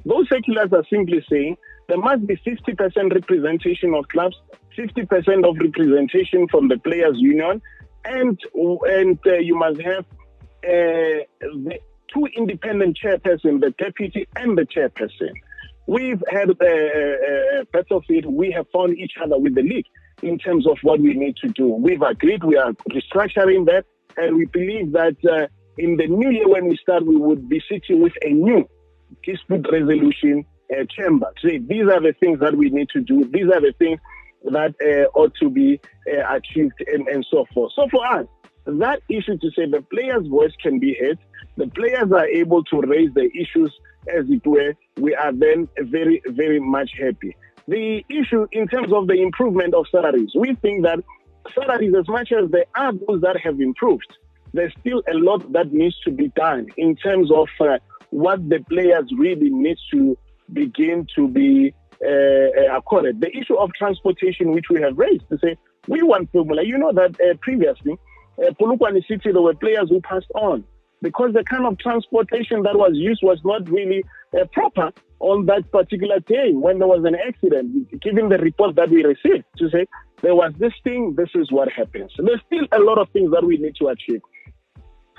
Those 0.05 0.27
circulars 0.29 0.69
are 0.73 0.83
simply 0.89 1.25
saying 1.29 1.57
there 1.87 1.97
must 1.97 2.27
be 2.27 2.35
50% 2.35 3.13
representation 3.13 3.93
of 3.93 4.07
clubs, 4.09 4.35
50% 4.77 5.47
of 5.47 5.57
representation 5.59 6.47
from 6.49 6.67
the 6.67 6.77
players' 6.79 7.17
union, 7.17 7.61
and 8.05 8.39
and 8.53 9.19
uh, 9.25 9.33
you 9.35 9.55
must 9.55 9.79
have 9.81 10.05
uh, 10.65 11.23
the 11.39 11.79
two 12.13 12.25
independent 12.35 12.97
chairpersons, 13.01 13.61
the 13.61 13.73
deputy 13.77 14.27
and 14.35 14.57
the 14.57 14.63
chairperson. 14.63 15.31
We've 15.87 16.21
had 16.29 16.49
a, 16.49 16.65
a, 16.65 17.61
a 17.61 17.65
battlefield. 17.71 18.25
We 18.25 18.51
have 18.51 18.65
found 18.73 18.97
each 18.97 19.13
other 19.21 19.37
with 19.37 19.55
the 19.55 19.61
league 19.61 19.85
in 20.21 20.37
terms 20.37 20.67
of 20.67 20.77
what 20.83 20.99
we 20.99 21.13
need 21.13 21.35
to 21.37 21.49
do. 21.49 21.67
We've 21.67 22.01
agreed. 22.01 22.43
We 22.43 22.57
are 22.57 22.71
restructuring 22.89 23.65
that, 23.65 23.85
and 24.17 24.37
we 24.37 24.45
believe 24.45 24.91
that 24.93 25.17
uh, 25.29 25.47
in 25.77 25.97
the 25.97 26.07
new 26.07 26.29
year 26.29 26.47
when 26.47 26.67
we 26.67 26.77
start, 26.77 27.05
we 27.05 27.17
would 27.17 27.49
be 27.49 27.61
sitting 27.69 28.01
with 28.01 28.13
a 28.23 28.29
new 28.29 28.67
dispute 29.23 29.65
resolution 29.71 30.45
uh, 30.71 30.83
chamber. 30.89 31.27
Say 31.43 31.59
these 31.59 31.83
are 31.83 32.01
the 32.01 32.13
things 32.19 32.39
that 32.39 32.55
we 32.55 32.69
need 32.69 32.89
to 32.89 33.01
do. 33.01 33.29
These 33.31 33.47
are 33.53 33.61
the 33.61 33.73
things 33.79 33.99
that 34.45 34.75
uh, 34.81 35.17
ought 35.17 35.33
to 35.41 35.49
be 35.49 35.79
uh, 36.11 36.35
achieved, 36.35 36.73
and, 36.87 37.07
and 37.07 37.25
so 37.29 37.45
forth. 37.53 37.71
So 37.75 37.87
for 37.89 38.05
us, 38.05 38.27
that 38.65 39.01
issue 39.09 39.37
to 39.37 39.51
say 39.55 39.65
the 39.69 39.83
player's 39.91 40.27
voice 40.27 40.53
can 40.61 40.79
be 40.79 40.95
heard, 40.99 41.19
the 41.57 41.67
players 41.67 42.11
are 42.11 42.27
able 42.27 42.63
to 42.65 42.81
raise 42.81 43.13
the 43.13 43.29
issues 43.37 43.73
as 44.07 44.25
it 44.29 44.45
were, 44.45 44.73
we 44.97 45.15
are 45.15 45.31
then 45.31 45.67
very, 45.79 46.21
very 46.27 46.59
much 46.59 46.91
happy. 46.99 47.35
The 47.67 48.03
issue 48.09 48.47
in 48.51 48.67
terms 48.67 48.91
of 48.91 49.07
the 49.07 49.21
improvement 49.21 49.73
of 49.73 49.85
salaries, 49.89 50.31
we 50.35 50.55
think 50.55 50.83
that 50.83 50.99
salaries, 51.53 51.93
as 51.97 52.07
much 52.07 52.31
as 52.31 52.51
there 52.51 52.65
are 52.75 52.91
those 52.91 53.21
that 53.21 53.39
have 53.43 53.59
improved, 53.59 54.07
there's 54.53 54.73
still 54.79 55.01
a 55.09 55.13
lot 55.15 55.51
that 55.53 55.71
needs 55.71 55.99
to 56.01 56.11
be 56.11 56.27
done 56.29 56.67
in 56.77 56.95
terms 56.95 57.31
of 57.31 57.47
uh, 57.59 57.77
what 58.09 58.47
the 58.49 58.59
players 58.69 59.05
really 59.17 59.49
need 59.49 59.77
to 59.91 60.17
begin 60.51 61.07
to 61.15 61.27
be 61.27 61.73
uh, 62.05 62.75
accorded. 62.77 63.21
The 63.21 63.35
issue 63.35 63.55
of 63.55 63.71
transportation, 63.73 64.51
which 64.51 64.65
we 64.69 64.81
have 64.81 64.97
raised, 64.97 65.27
to 65.29 65.37
say 65.39 65.57
we 65.87 66.03
want 66.03 66.31
formula. 66.31 66.63
You 66.63 66.77
know 66.77 66.91
that 66.93 67.19
uh, 67.19 67.35
previously, 67.41 67.97
uh, 68.37 68.51
Polokwane 68.51 69.05
City, 69.07 69.31
there 69.31 69.41
were 69.41 69.55
players 69.55 69.89
who 69.89 70.01
passed 70.01 70.31
on 70.35 70.63
because 71.01 71.33
the 71.33 71.43
kind 71.43 71.65
of 71.65 71.77
transportation 71.79 72.63
that 72.63 72.75
was 72.75 72.91
used 72.93 73.21
was 73.23 73.39
not 73.43 73.69
really 73.69 74.03
uh, 74.33 74.45
proper 74.53 74.91
on 75.23 75.45
that 75.45 75.71
particular 75.71 76.19
day 76.19 76.51
when 76.51 76.79
there 76.79 76.87
was 76.87 77.03
an 77.05 77.15
accident. 77.15 77.89
Given 78.01 78.27
the 78.27 78.37
report 78.37 78.75
that 78.75 78.89
we 78.89 79.03
received 79.03 79.45
to 79.57 79.69
say 79.69 79.85
there 80.21 80.35
was 80.35 80.51
this 80.59 80.73
thing, 80.83 81.15
this 81.15 81.29
is 81.33 81.49
what 81.49 81.71
happens. 81.71 82.11
So 82.15 82.23
there's 82.23 82.41
still 82.45 82.67
a 82.73 82.79
lot 82.79 82.97
of 82.97 83.09
things 83.11 83.31
that 83.31 83.43
we 83.43 83.57
need 83.57 83.75
to 83.77 83.87
achieve. 83.87 84.21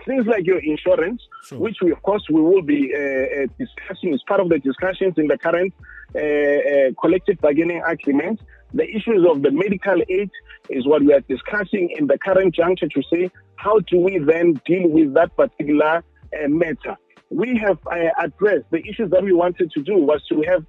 Things 0.04 0.26
like 0.26 0.44
your 0.44 0.58
insurance, 0.58 1.23
sure. 1.44 1.58
which 1.58 1.76
we, 1.82 1.90
of 1.90 2.02
course, 2.02 2.23
we 2.30 2.42
will 2.42 2.61
be 2.61 2.92
uh, 2.94 2.99
uh 2.99 3.46
discussing 3.58 4.12
as 4.12 4.23
part 4.28 4.40
of 4.40 4.50
the 4.50 4.58
discussions 4.58 5.14
in 5.16 5.26
the 5.28 5.38
current 5.38 5.73
uh, 6.14 6.18
uh, 6.20 6.90
collective 7.00 7.40
bargaining 7.40 7.82
agreement. 7.87 8.40
The 8.75 8.84
issues 8.84 9.25
of 9.30 9.40
the 9.40 9.50
medical 9.50 9.99
aid 10.11 10.30
is 10.68 10.87
what 10.87 11.02
we 11.02 11.14
are 11.14 11.25
discussing 11.34 11.94
in 11.99 12.06
the 12.06 12.18
current 12.18 12.54
juncture 12.54 12.88
to 12.88 13.02
say 13.11 13.30
how 13.56 13.78
do 13.90 13.99
we 13.99 14.18
then 14.18 14.61
deal 14.66 14.87
with 14.90 15.14
that 15.14 15.34
particular 15.34 16.04
uh, 16.34 16.49
matter. 16.49 16.96
We 17.35 17.61
have 17.67 17.79
uh, 17.87 18.11
addressed 18.23 18.71
the 18.71 18.79
issues 18.79 19.11
that 19.11 19.25
we 19.25 19.33
wanted 19.33 19.73
to 19.73 19.83
do 19.83 19.97
was 19.97 20.23
to 20.29 20.43
have 20.49 20.64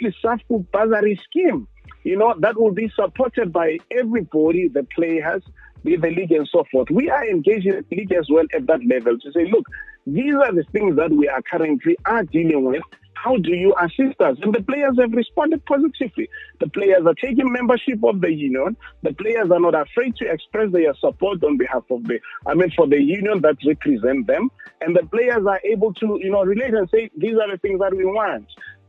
least 0.00 0.16
SAFPU 0.24 0.66
bursary 0.72 1.20
scheme, 1.24 1.66
you 2.04 2.16
know, 2.16 2.34
that 2.38 2.58
will 2.58 2.72
be 2.72 2.90
supported 2.94 3.52
by 3.52 3.78
everybody, 3.90 4.68
the 4.68 4.86
players, 4.94 5.42
the 5.82 5.96
league 5.96 6.32
and 6.32 6.48
so 6.50 6.64
forth. 6.70 6.88
We 6.90 7.10
are 7.10 7.28
engaging 7.28 7.72
the 7.72 7.96
league 7.96 8.12
as 8.12 8.28
well 8.30 8.44
at 8.54 8.66
that 8.66 8.80
level 8.86 9.18
to 9.18 9.32
say, 9.32 9.50
look, 9.50 9.66
these 10.06 10.34
are 10.34 10.52
the 10.52 10.64
things 10.72 10.96
that 10.96 11.10
we 11.10 11.28
are 11.28 11.42
currently 11.42 11.96
are 12.04 12.22
dealing 12.22 12.64
with. 12.64 12.82
How 13.24 13.38
do 13.38 13.52
you 13.52 13.74
assist 13.80 14.20
us? 14.20 14.36
And 14.42 14.54
the 14.54 14.62
players 14.62 14.98
have 15.00 15.12
responded 15.12 15.64
positively. 15.64 16.28
The 16.60 16.68
players 16.68 17.06
are 17.06 17.14
taking 17.14 17.50
membership 17.50 18.04
of 18.04 18.20
the 18.20 18.30
union. 18.30 18.76
The 19.02 19.14
players 19.14 19.50
are 19.50 19.60
not 19.60 19.74
afraid 19.74 20.14
to 20.16 20.30
express 20.30 20.70
their 20.72 20.94
support 21.00 21.42
on 21.42 21.56
behalf 21.56 21.84
of 21.90 22.04
the, 22.04 22.20
I 22.46 22.52
mean, 22.52 22.70
for 22.76 22.86
the 22.86 23.00
union 23.00 23.40
that 23.40 23.56
represent 23.66 24.26
them. 24.26 24.50
And 24.82 24.94
the 24.94 25.06
players 25.06 25.46
are 25.46 25.58
able 25.64 25.94
to, 25.94 26.18
you 26.22 26.32
know, 26.32 26.44
relate 26.44 26.74
and 26.74 26.86
say, 26.90 27.10
these 27.16 27.36
are 27.38 27.50
the 27.50 27.56
things 27.62 27.80
that 27.80 27.96
we 27.96 28.04
want. 28.04 28.44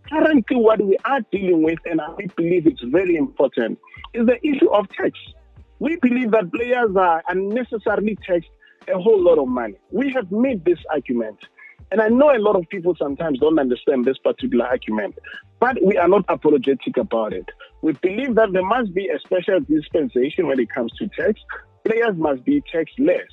Currently, 0.09 0.57
what 0.57 0.81
we 0.81 0.97
are 1.05 1.21
dealing 1.31 1.63
with, 1.63 1.79
and 1.85 2.01
I 2.01 2.27
believe 2.35 2.67
it's 2.67 2.83
very 2.83 3.15
important, 3.15 3.79
is 4.13 4.25
the 4.25 4.45
issue 4.45 4.69
of 4.69 4.89
tax. 4.89 5.17
We 5.79 5.95
believe 6.01 6.31
that 6.31 6.51
players 6.51 6.93
are 6.97 7.23
unnecessarily 7.29 8.17
taxed 8.27 8.49
a 8.93 8.99
whole 8.99 9.23
lot 9.23 9.39
of 9.39 9.47
money. 9.47 9.75
We 9.91 10.11
have 10.11 10.29
made 10.29 10.65
this 10.65 10.79
argument. 10.91 11.37
And 11.91 12.01
I 12.01 12.09
know 12.09 12.35
a 12.35 12.39
lot 12.39 12.55
of 12.55 12.67
people 12.69 12.95
sometimes 12.97 13.39
don't 13.39 13.59
understand 13.59 14.05
this 14.05 14.17
particular 14.17 14.65
argument, 14.65 15.15
but 15.59 15.77
we 15.83 15.97
are 15.97 16.07
not 16.07 16.25
apologetic 16.27 16.97
about 16.97 17.33
it. 17.33 17.45
We 17.81 17.93
believe 17.93 18.35
that 18.35 18.51
there 18.53 18.65
must 18.65 18.93
be 18.93 19.07
a 19.07 19.19
special 19.19 19.59
dispensation 19.59 20.47
when 20.47 20.59
it 20.59 20.69
comes 20.69 20.91
to 20.93 21.07
tax. 21.07 21.39
Players 21.85 22.15
must 22.17 22.43
be 22.43 22.63
taxed 22.71 22.99
less. 22.99 23.29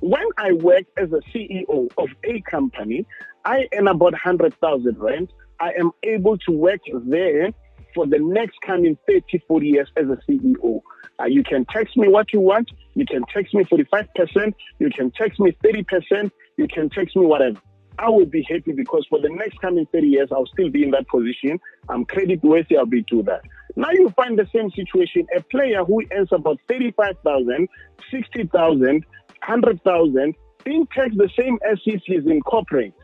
When 0.00 0.24
I 0.38 0.52
work 0.52 0.84
as 0.96 1.12
a 1.12 1.20
CEO 1.34 1.88
of 1.98 2.08
a 2.24 2.40
company, 2.42 3.04
I 3.44 3.66
earn 3.74 3.88
about 3.88 4.12
100,000 4.12 4.96
rand. 4.98 5.32
I 5.60 5.72
am 5.78 5.90
able 6.04 6.38
to 6.38 6.52
work 6.52 6.80
there 7.04 7.50
for 7.94 8.06
the 8.06 8.18
next 8.20 8.58
coming 8.64 8.96
30, 9.08 9.42
40 9.48 9.66
years 9.66 9.88
as 9.96 10.06
a 10.06 10.18
CEO. 10.30 10.82
Uh, 11.20 11.24
you 11.24 11.42
can 11.42 11.64
text 11.64 11.96
me 11.96 12.08
what 12.08 12.32
you 12.32 12.40
want. 12.40 12.70
You 12.94 13.04
can 13.04 13.24
text 13.34 13.54
me 13.54 13.64
45%. 13.64 14.54
You 14.78 14.90
can 14.90 15.10
text 15.10 15.40
me 15.40 15.56
30%. 15.64 16.30
You 16.56 16.68
can 16.68 16.90
text 16.90 17.16
me 17.16 17.26
whatever. 17.26 17.60
I 17.98 18.08
will 18.08 18.26
be 18.26 18.46
happy 18.48 18.72
because 18.72 19.04
for 19.10 19.20
the 19.20 19.28
next 19.28 19.60
coming 19.60 19.86
30 19.92 20.06
years, 20.06 20.28
I'll 20.30 20.46
still 20.46 20.70
be 20.70 20.84
in 20.84 20.92
that 20.92 21.08
position. 21.08 21.58
I'm 21.88 22.04
credit 22.04 22.42
worthy, 22.44 22.76
I'll 22.76 22.86
be 22.86 23.02
to 23.04 23.22
that. 23.24 23.42
Now 23.76 23.90
you 23.90 24.10
find 24.10 24.38
the 24.38 24.46
same 24.54 24.70
situation, 24.70 25.26
a 25.36 25.42
player 25.42 25.84
who 25.84 26.02
earns 26.12 26.28
about 26.32 26.58
35,000, 26.68 27.68
60,000, 28.10 28.80
100,000, 28.80 30.34
being 30.64 30.86
taxed 30.94 31.18
the 31.18 31.28
same 31.38 31.58
if 31.64 32.02
he's 32.04 32.26
in 32.26 32.40
corporate. 32.42 32.94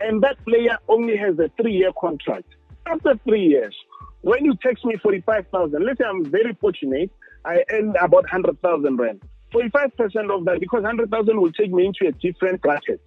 And 0.00 0.22
that 0.22 0.36
player 0.44 0.78
only 0.88 1.16
has 1.16 1.38
a 1.38 1.50
three-year 1.60 1.92
contract. 2.00 2.46
After 2.86 3.14
three 3.24 3.42
years, 3.42 3.76
when 4.22 4.44
you 4.44 4.54
tax 4.56 4.84
me 4.84 4.96
45,000, 5.02 5.84
let's 5.84 5.98
say 5.98 6.04
I'm 6.04 6.24
very 6.24 6.54
fortunate, 6.60 7.10
I 7.44 7.62
earn 7.72 7.94
about 8.00 8.24
100,000 8.24 8.96
rand. 8.96 9.22
45% 9.52 10.30
of 10.30 10.44
that, 10.44 10.58
because 10.60 10.82
100,000 10.82 11.40
will 11.40 11.52
take 11.52 11.72
me 11.72 11.86
into 11.86 12.06
a 12.06 12.12
different 12.12 12.62
bracket. 12.62 13.00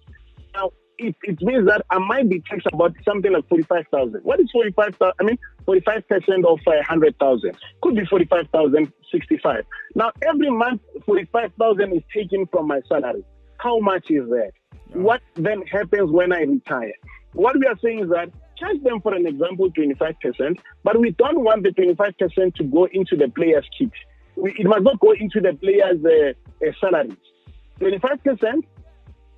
Now, 0.54 0.70
it, 0.98 1.16
it 1.22 1.40
means 1.42 1.66
that 1.66 1.84
I 1.90 1.98
might 1.98 2.28
be 2.28 2.42
taxed 2.48 2.66
about 2.72 2.94
something 3.04 3.32
like 3.32 3.48
45,000. 3.48 4.20
What 4.22 4.40
is 4.40 4.50
45,000? 4.52 5.12
I 5.20 5.24
mean, 5.24 5.38
45% 5.66 6.44
of 6.44 6.58
uh, 6.66 6.82
100,000. 6.88 7.56
Could 7.82 7.96
be 7.96 8.04
45,000, 8.06 8.92
65. 9.10 9.64
Now, 9.94 10.12
every 10.22 10.50
month, 10.50 10.82
45,000 11.06 11.92
is 11.92 12.02
taken 12.14 12.46
from 12.46 12.68
my 12.68 12.80
salary. 12.88 13.24
How 13.58 13.78
much 13.78 14.10
is 14.10 14.28
that? 14.28 14.52
Yeah. 14.90 14.96
What 14.96 15.22
then 15.34 15.62
happens 15.62 16.10
when 16.10 16.32
I 16.32 16.40
retire? 16.40 16.92
What 17.32 17.56
we 17.58 17.66
are 17.66 17.78
saying 17.82 18.04
is 18.04 18.10
that 18.10 18.30
charge 18.58 18.82
them, 18.82 19.00
for 19.00 19.14
an 19.14 19.26
example, 19.26 19.70
25%, 19.70 20.58
but 20.84 21.00
we 21.00 21.10
don't 21.12 21.42
want 21.42 21.64
the 21.64 21.70
25% 21.70 22.54
to 22.54 22.64
go 22.64 22.86
into 22.92 23.16
the 23.16 23.28
player's 23.28 23.66
kit. 23.76 23.90
We, 24.36 24.52
it 24.58 24.66
must 24.66 24.82
not 24.82 25.00
go 25.00 25.12
into 25.12 25.40
the 25.40 25.54
player's 25.54 26.04
uh, 26.04 26.66
uh, 26.66 26.72
salaries. 26.80 27.16
25% 27.80 28.64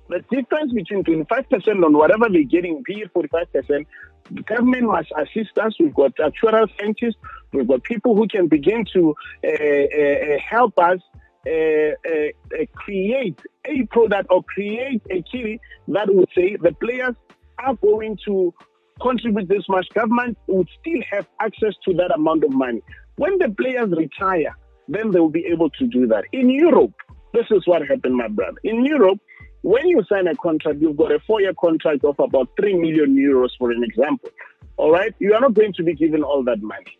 the 0.09 0.23
difference 0.31 0.73
between 0.73 1.03
25% 1.03 1.85
on 1.85 1.93
whatever 1.97 2.27
they're 2.29 2.43
getting, 2.43 2.83
it 2.87 3.13
45%, 3.13 3.85
the 4.31 4.41
government 4.43 4.83
must 4.83 5.11
assist 5.17 5.57
us. 5.57 5.73
We've 5.79 5.93
got 5.93 6.15
actuarial 6.17 6.67
scientists, 6.79 7.17
we've 7.53 7.67
got 7.67 7.83
people 7.83 8.15
who 8.15 8.27
can 8.27 8.47
begin 8.47 8.85
to 8.93 9.15
uh, 9.43 9.49
uh, 9.49 10.39
help 10.49 10.77
us 10.79 10.99
uh, 11.47 11.49
uh, 11.49 11.91
uh, 12.53 12.65
create 12.73 13.39
a 13.65 13.85
product 13.85 14.27
or 14.29 14.43
create 14.43 15.01
a 15.09 15.21
key 15.21 15.59
that 15.87 16.13
would 16.13 16.27
say 16.35 16.57
the 16.61 16.73
players 16.73 17.15
are 17.59 17.75
going 17.75 18.17
to 18.25 18.53
contribute 19.01 19.47
this 19.47 19.63
much. 19.69 19.87
Government 19.93 20.37
would 20.47 20.67
still 20.81 21.01
have 21.09 21.25
access 21.39 21.73
to 21.87 21.93
that 21.93 22.11
amount 22.13 22.43
of 22.43 22.51
money. 22.51 22.81
When 23.15 23.37
the 23.37 23.49
players 23.49 23.89
retire, 23.95 24.57
then 24.89 25.11
they 25.11 25.19
will 25.19 25.29
be 25.29 25.45
able 25.45 25.69
to 25.71 25.87
do 25.87 26.07
that. 26.07 26.25
In 26.33 26.49
Europe, 26.49 26.93
this 27.33 27.45
is 27.51 27.65
what 27.65 27.87
happened, 27.87 28.15
my 28.15 28.27
brother. 28.27 28.57
In 28.63 28.83
Europe, 28.83 29.19
when 29.67 29.85
you 29.85 30.01
sign 30.07 30.27
a 30.27 30.35
contract, 30.35 30.79
you've 30.79 30.95
got 30.95 31.11
a 31.11 31.19
four 31.27 31.41
year 31.41 31.53
contract 31.59 32.05
of 32.05 32.17
about 32.19 32.47
3 32.57 32.75
million 32.75 33.17
euros, 33.17 33.49
for 33.59 33.69
an 33.69 33.83
example. 33.83 34.29
All 34.77 34.93
right? 34.93 35.13
You 35.19 35.33
are 35.33 35.41
not 35.41 35.55
going 35.55 35.73
to 35.73 35.83
be 35.83 35.93
given 35.93 36.23
all 36.23 36.41
that 36.45 36.61
money. 36.61 36.97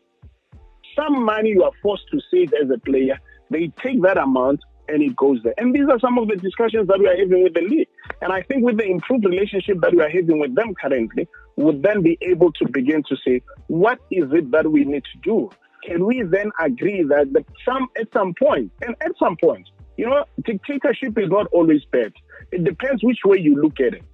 Some 0.94 1.24
money 1.24 1.52
you 1.52 1.64
are 1.64 1.72
forced 1.82 2.04
to 2.12 2.20
save 2.30 2.52
as 2.62 2.70
a 2.70 2.78
player, 2.80 3.18
they 3.50 3.72
take 3.82 4.02
that 4.02 4.18
amount 4.18 4.60
and 4.90 5.02
it 5.02 5.16
goes 5.16 5.40
there. 5.46 5.54
And 5.58 5.74
these 5.74 5.88
are 5.90 5.98
some 6.00 6.18
of 6.18 6.28
the 6.28 6.36
discussions 6.36 6.90
that 6.90 7.00
we 7.00 7.08
are 7.08 7.16
having 7.16 7.42
with 7.42 7.54
the 7.54 7.62
league. 7.62 7.88
And 8.22 8.34
I 8.34 8.42
think 8.42 8.66
with 8.66 8.78
the 8.78 8.86
improved 8.86 9.24
relationship 9.24 9.78
that 9.80 9.94
we 9.94 10.02
are 10.02 10.10
having 10.10 10.40
with 10.40 10.54
them 10.54 10.76
currently, 10.76 11.26
we 11.56 11.64
would 11.64 11.84
then 11.84 12.02
be 12.02 12.18
able 12.22 12.52
to 12.52 12.68
begin 12.70 13.02
to 13.08 13.16
say, 13.26 13.42
what 13.68 14.00
is 14.12 14.26
it 14.34 14.52
that 14.52 14.70
we 14.70 14.84
need 14.84 15.04
to 15.14 15.20
do? 15.24 15.50
Can 15.86 16.06
we 16.06 16.22
then 16.24 16.52
agree 16.60 17.04
that 17.04 17.32
the, 17.32 17.46
some 17.64 17.88
at 17.98 18.12
some 18.12 18.34
point, 18.34 18.74
and 18.82 18.94
at 19.02 19.12
some 19.18 19.38
point, 19.38 19.70
you 19.98 20.08
know, 20.08 20.24
dictatorship 20.44 21.18
is 21.18 21.30
not 21.30 21.48
always 21.48 21.84
bad. 21.92 22.14
It 22.52 22.64
depends 22.64 23.04
which 23.04 23.20
way 23.26 23.40
you 23.40 23.62
look 23.62 23.80
at 23.80 23.94
it. 23.96 24.06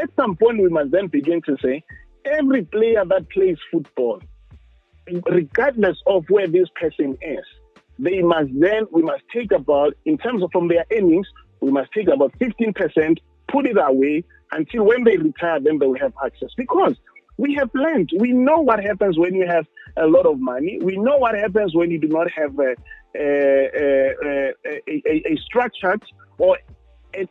At 0.00 0.10
some 0.16 0.36
point, 0.36 0.62
we 0.62 0.68
must 0.68 0.92
then 0.92 1.08
begin 1.08 1.42
to 1.42 1.56
say 1.62 1.82
every 2.24 2.64
player 2.64 3.04
that 3.04 3.28
plays 3.30 3.56
football, 3.70 4.20
regardless 5.30 5.98
of 6.06 6.24
where 6.28 6.46
this 6.46 6.68
person 6.80 7.16
is, 7.20 7.44
they 7.98 8.20
must 8.22 8.50
then, 8.58 8.86
we 8.92 9.02
must 9.02 9.22
take 9.32 9.52
about, 9.52 9.94
in 10.04 10.18
terms 10.18 10.42
of 10.42 10.50
from 10.52 10.68
their 10.68 10.84
earnings, 10.92 11.26
we 11.60 11.70
must 11.70 11.90
take 11.92 12.08
about 12.08 12.32
15%, 12.38 13.18
put 13.48 13.66
it 13.66 13.76
away 13.78 14.22
until 14.52 14.84
when 14.84 15.04
they 15.04 15.16
retire, 15.16 15.60
then 15.60 15.78
they 15.78 15.86
will 15.86 15.98
have 15.98 16.12
access. 16.24 16.50
Because 16.56 16.94
we 17.38 17.54
have 17.54 17.70
learned, 17.74 18.10
we 18.18 18.32
know 18.32 18.60
what 18.60 18.82
happens 18.82 19.18
when 19.18 19.34
you 19.34 19.46
have 19.46 19.66
a 19.96 20.06
lot 20.06 20.26
of 20.26 20.38
money. 20.38 20.78
We 20.82 20.96
know 20.96 21.16
what 21.16 21.34
happens 21.34 21.74
when 21.74 21.90
you 21.90 21.98
do 21.98 22.08
not 22.08 22.30
have 22.32 22.58
a, 22.58 22.74
a, 23.18 24.52
a, 24.66 25.32
a, 25.32 25.36
structured 25.44 26.02
or 26.38 26.58
a, 27.14 27.28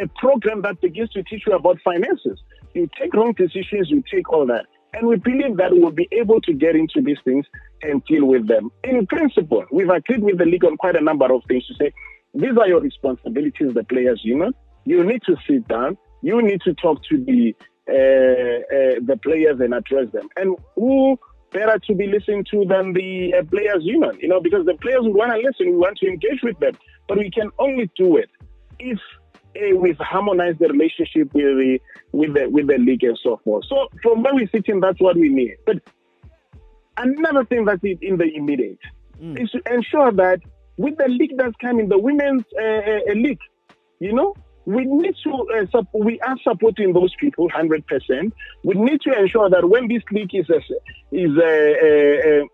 a, 0.00 0.08
program 0.16 0.62
that 0.62 0.80
begins 0.80 1.10
to 1.10 1.22
teach 1.24 1.42
you 1.46 1.54
about 1.54 1.78
finances. 1.84 2.40
You 2.74 2.88
take 2.98 3.14
wrong 3.14 3.32
decisions, 3.32 3.90
you 3.90 4.02
take 4.10 4.30
all 4.32 4.46
that. 4.46 4.66
And 4.94 5.06
we 5.06 5.16
believe 5.16 5.56
that 5.58 5.70
we'll 5.72 5.90
be 5.90 6.08
able 6.12 6.40
to 6.42 6.52
get 6.52 6.74
into 6.74 7.02
these 7.02 7.18
things 7.24 7.46
and 7.82 8.02
deal 8.06 8.24
with 8.24 8.48
them. 8.48 8.70
In 8.84 9.06
principle, 9.06 9.64
we've 9.70 9.90
agreed 9.90 10.22
with 10.22 10.38
the 10.38 10.44
league 10.44 10.64
on 10.64 10.76
quite 10.76 10.96
a 10.96 11.00
number 11.00 11.32
of 11.32 11.42
things 11.46 11.66
to 11.66 11.74
say, 11.74 11.92
these 12.34 12.56
are 12.58 12.66
your 12.66 12.80
responsibilities, 12.80 13.74
the 13.74 13.84
players' 13.84 14.20
union. 14.24 14.52
You 14.84 15.04
need 15.04 15.22
to 15.26 15.36
sit 15.46 15.68
down. 15.68 15.98
You 16.22 16.42
need 16.42 16.60
to 16.62 16.74
talk 16.74 17.02
to 17.10 17.24
the 17.24 17.54
uh, 17.88 17.92
uh, 17.92 19.00
the 19.06 19.18
players 19.22 19.60
and 19.60 19.72
address 19.72 20.12
them. 20.12 20.28
And 20.36 20.56
who 20.74 21.18
better 21.52 21.78
to 21.78 21.94
be 21.94 22.06
listened 22.06 22.46
to 22.50 22.64
than 22.64 22.92
the 22.92 23.34
uh, 23.38 23.44
players' 23.44 23.82
union? 23.82 24.18
You 24.20 24.28
know, 24.28 24.40
because 24.40 24.66
the 24.66 24.74
players 24.74 25.02
want 25.02 25.32
to 25.32 25.38
listen, 25.38 25.70
we 25.70 25.76
want 25.76 25.98
to 25.98 26.08
engage 26.08 26.42
with 26.42 26.58
them, 26.58 26.72
but 27.08 27.18
we 27.18 27.30
can 27.30 27.50
only 27.58 27.90
do 27.96 28.16
it 28.16 28.30
if 28.78 28.98
uh, 29.56 29.76
we've 29.76 29.98
harmonized 29.98 30.58
the 30.58 30.68
relationship 30.68 31.32
with 31.34 31.44
the 31.44 31.78
with 32.12 32.34
the 32.34 32.48
with 32.48 32.66
the 32.68 32.78
league 32.78 33.04
and 33.04 33.18
so 33.22 33.40
forth. 33.44 33.64
So 33.68 33.88
from 34.02 34.22
where 34.22 34.34
we're 34.34 34.48
sitting, 34.48 34.80
that's 34.80 35.00
what 35.00 35.16
we 35.16 35.28
need. 35.28 35.56
But 35.66 35.76
another 36.96 37.44
thing 37.44 37.64
that's 37.64 37.82
in 37.82 38.16
the 38.16 38.30
immediate 38.34 38.78
mm. 39.20 39.40
is 39.40 39.50
to 39.50 39.62
ensure 39.72 40.12
that 40.12 40.40
with 40.76 40.96
the 40.96 41.08
league 41.08 41.36
that's 41.36 41.56
coming, 41.60 41.88
the 41.88 41.98
women's 41.98 42.44
uh, 42.56 43.10
uh, 43.10 43.14
league, 43.14 43.40
you 44.00 44.12
know, 44.12 44.34
we 44.68 44.84
need 44.84 45.14
to 45.24 45.32
uh, 45.32 45.66
sup- 45.72 45.94
we 45.94 46.20
are 46.20 46.36
supporting 46.46 46.92
those 46.92 47.14
people 47.18 47.48
100%. 47.48 48.32
We 48.64 48.74
need 48.74 49.00
to 49.00 49.18
ensure 49.18 49.48
that 49.48 49.66
when 49.66 49.88
this 49.88 50.02
league 50.12 50.34
is 50.34 50.48
uh, 50.50 50.60
is 51.10 51.30
uh, 51.38 52.28
uh, 52.28 52.44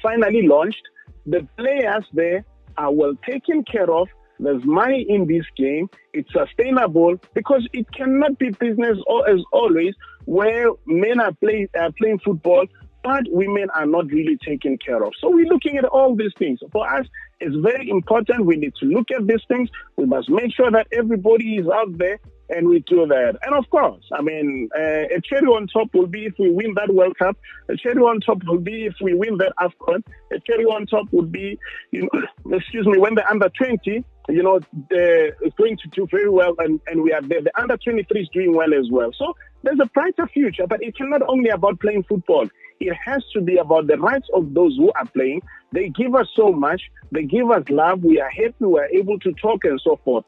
finally 0.00 0.46
launched, 0.46 0.84
the 1.26 1.44
players 1.58 2.04
there 2.12 2.44
are 2.78 2.92
well 2.92 3.14
taken 3.28 3.64
care 3.64 3.90
of. 3.90 4.06
There's 4.38 4.64
money 4.64 5.04
in 5.08 5.26
this 5.26 5.44
game. 5.56 5.90
It's 6.12 6.30
sustainable 6.32 7.16
because 7.34 7.66
it 7.72 7.90
cannot 7.92 8.38
be 8.38 8.50
business 8.50 8.96
as 9.28 9.40
always 9.52 9.94
where 10.26 10.68
men 10.86 11.18
are, 11.18 11.32
play, 11.32 11.68
are 11.76 11.90
playing 11.98 12.20
football 12.24 12.66
but 13.06 13.22
women 13.28 13.68
are 13.72 13.86
not 13.86 14.06
really 14.06 14.36
taken 14.44 14.76
care 14.78 15.00
of. 15.04 15.12
So 15.20 15.30
we're 15.30 15.46
looking 15.46 15.76
at 15.76 15.84
all 15.84 16.16
these 16.16 16.32
things. 16.36 16.58
For 16.72 16.92
us, 16.92 17.06
it's 17.38 17.54
very 17.54 17.88
important. 17.88 18.44
We 18.44 18.56
need 18.56 18.74
to 18.80 18.86
look 18.86 19.12
at 19.16 19.28
these 19.28 19.44
things. 19.46 19.70
We 19.96 20.06
must 20.06 20.28
make 20.28 20.52
sure 20.52 20.72
that 20.72 20.88
everybody 20.92 21.58
is 21.58 21.68
out 21.68 21.96
there 21.98 22.18
and 22.48 22.66
we 22.68 22.80
do 22.80 23.06
that. 23.06 23.38
And 23.42 23.54
of 23.54 23.70
course, 23.70 24.02
I 24.12 24.22
mean, 24.22 24.68
uh, 24.76 25.04
a 25.16 25.20
cherry 25.22 25.46
on 25.46 25.68
top 25.68 25.94
will 25.94 26.08
be 26.08 26.26
if 26.26 26.34
we 26.36 26.50
win 26.50 26.74
that 26.74 26.92
World 26.92 27.16
Cup. 27.16 27.36
A 27.68 27.76
cherry 27.76 28.02
on 28.02 28.20
top 28.20 28.38
will 28.44 28.58
be 28.58 28.86
if 28.86 28.94
we 29.00 29.14
win 29.14 29.38
that 29.38 29.52
AFCON. 29.60 30.02
A 30.32 30.40
cherry 30.40 30.64
on 30.64 30.86
top 30.86 31.06
would 31.12 31.30
be, 31.30 31.60
you 31.92 32.08
know, 32.12 32.56
excuse 32.56 32.86
me, 32.88 32.98
when 32.98 33.14
the 33.14 33.28
under 33.30 33.48
20, 33.50 34.04
you 34.30 34.42
know, 34.42 34.56
is 34.56 35.52
going 35.56 35.76
to 35.76 35.88
do 35.92 36.08
very 36.10 36.28
well 36.28 36.56
and, 36.58 36.80
and 36.88 37.02
we 37.02 37.12
are 37.12 37.22
there. 37.22 37.40
The 37.40 37.52
under 37.60 37.76
23 37.76 38.20
is 38.20 38.28
doing 38.32 38.52
well 38.52 38.74
as 38.74 38.90
well. 38.90 39.12
So 39.16 39.36
there's 39.62 39.78
a 39.80 39.86
brighter 39.86 40.26
future, 40.26 40.66
but 40.66 40.80
it's 40.82 40.98
not 41.00 41.22
only 41.28 41.50
about 41.50 41.78
playing 41.78 42.02
football. 42.04 42.48
It 42.80 42.94
has 43.04 43.24
to 43.32 43.40
be 43.40 43.56
about 43.56 43.86
the 43.86 43.96
rights 43.98 44.28
of 44.34 44.54
those 44.54 44.76
who 44.76 44.92
are 44.92 45.06
playing. 45.06 45.42
They 45.72 45.88
give 45.88 46.14
us 46.14 46.28
so 46.34 46.52
much. 46.52 46.82
They 47.12 47.24
give 47.24 47.50
us 47.50 47.64
love. 47.68 48.02
We 48.02 48.20
are 48.20 48.30
happy. 48.30 48.54
We 48.60 48.78
are 48.78 48.88
able 48.88 49.18
to 49.20 49.32
talk 49.34 49.64
and 49.64 49.80
so 49.82 49.98
forth. 50.04 50.24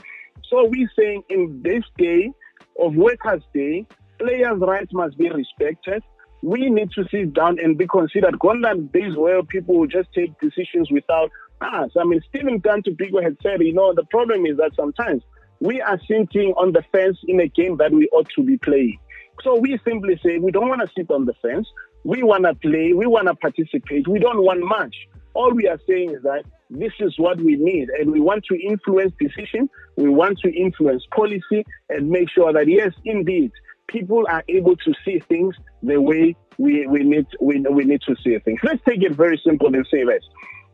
So 0.49 0.67
we're 0.67 0.91
saying 0.99 1.25
in 1.29 1.61
this 1.63 1.85
day 1.99 2.33
of 2.81 2.95
Workers' 2.95 3.43
Day, 3.53 3.87
players' 4.19 4.61
rights 4.61 4.93
must 4.93 5.19
be 5.19 5.31
respected. 5.31 6.03
We 6.43 6.71
need 6.71 6.91
to 6.93 7.05
sit 7.11 7.35
down 7.35 7.59
and 7.59 7.77
be 7.77 7.87
considered. 7.87 8.39
Gone 8.39 8.65
are 8.65 8.75
days 8.75 9.17
where 9.17 9.43
people 9.43 9.79
will 9.79 9.89
just 9.89 10.13
take 10.15 10.39
decisions 10.41 10.91
without 10.91 11.31
us. 11.61 11.91
I 11.99 12.05
mean, 12.05 12.21
Stephen 12.29 12.59
Bantu 12.59 12.95
Biko 12.95 13.23
had 13.23 13.37
said, 13.43 13.61
you 13.61 13.75
know, 13.75 13.93
the 13.93 14.05
problem 14.05 14.47
is 14.47 14.57
that 14.59 14.71
sometimes 14.77 15.23
we 15.61 15.81
are 15.81 15.99
sitting 16.07 16.55
on 16.57 16.73
the 16.73 16.85
fence 16.93 17.19
in 17.27 17.41
a 17.41 17.49
game 17.49 17.77
that 17.79 17.93
we 17.93 18.09
ought 18.13 18.29
to 18.37 18.43
be 18.43 18.57
playing. 18.59 18.99
So 19.43 19.57
we 19.57 19.79
simply 19.85 20.19
say 20.25 20.39
we 20.39 20.51
don't 20.51 20.69
want 20.69 20.81
to 20.81 20.91
sit 20.97 21.11
on 21.11 21.25
the 21.25 21.35
fence. 21.43 21.67
We 22.09 22.23
want 22.23 22.45
to 22.45 22.55
play. 22.55 22.95
We 22.95 23.07
want 23.07 23.27
to 23.29 23.35
participate. 23.35 24.09
We 24.09 24.19
don't 24.19 24.43
want 24.43 24.65
much. 24.65 24.97
All 25.35 25.53
we 25.53 25.69
are 25.69 25.79
saying 25.87 26.13
is 26.13 26.23
that 26.23 26.43
this 26.71 26.93
is 27.01 27.13
what 27.19 27.37
we 27.37 27.57
need, 27.57 27.91
and 27.91 28.11
we 28.11 28.19
want 28.19 28.47
to 28.47 28.59
influence 28.59 29.13
decision. 29.21 29.69
We 29.97 30.09
want 30.09 30.39
to 30.39 30.51
influence 30.51 31.05
policy 31.15 31.67
and 31.91 32.09
make 32.09 32.31
sure 32.31 32.51
that 32.51 32.67
yes, 32.67 32.95
indeed, 33.05 33.53
people 33.89 34.25
are 34.27 34.43
able 34.49 34.75
to 34.77 34.95
see 35.05 35.21
things 35.29 35.55
the 35.83 36.01
way 36.01 36.35
we, 36.57 36.87
we 36.87 37.05
need 37.05 37.27
we, 37.43 37.61
we 37.61 37.85
need 37.85 38.01
to 38.09 38.17
see 38.25 38.39
things. 38.39 38.61
Let's 38.63 38.81
take 38.89 39.03
it 39.03 39.15
very 39.15 39.39
simple 39.45 39.67
and 39.67 39.87
say 39.93 40.03
this. 40.03 40.25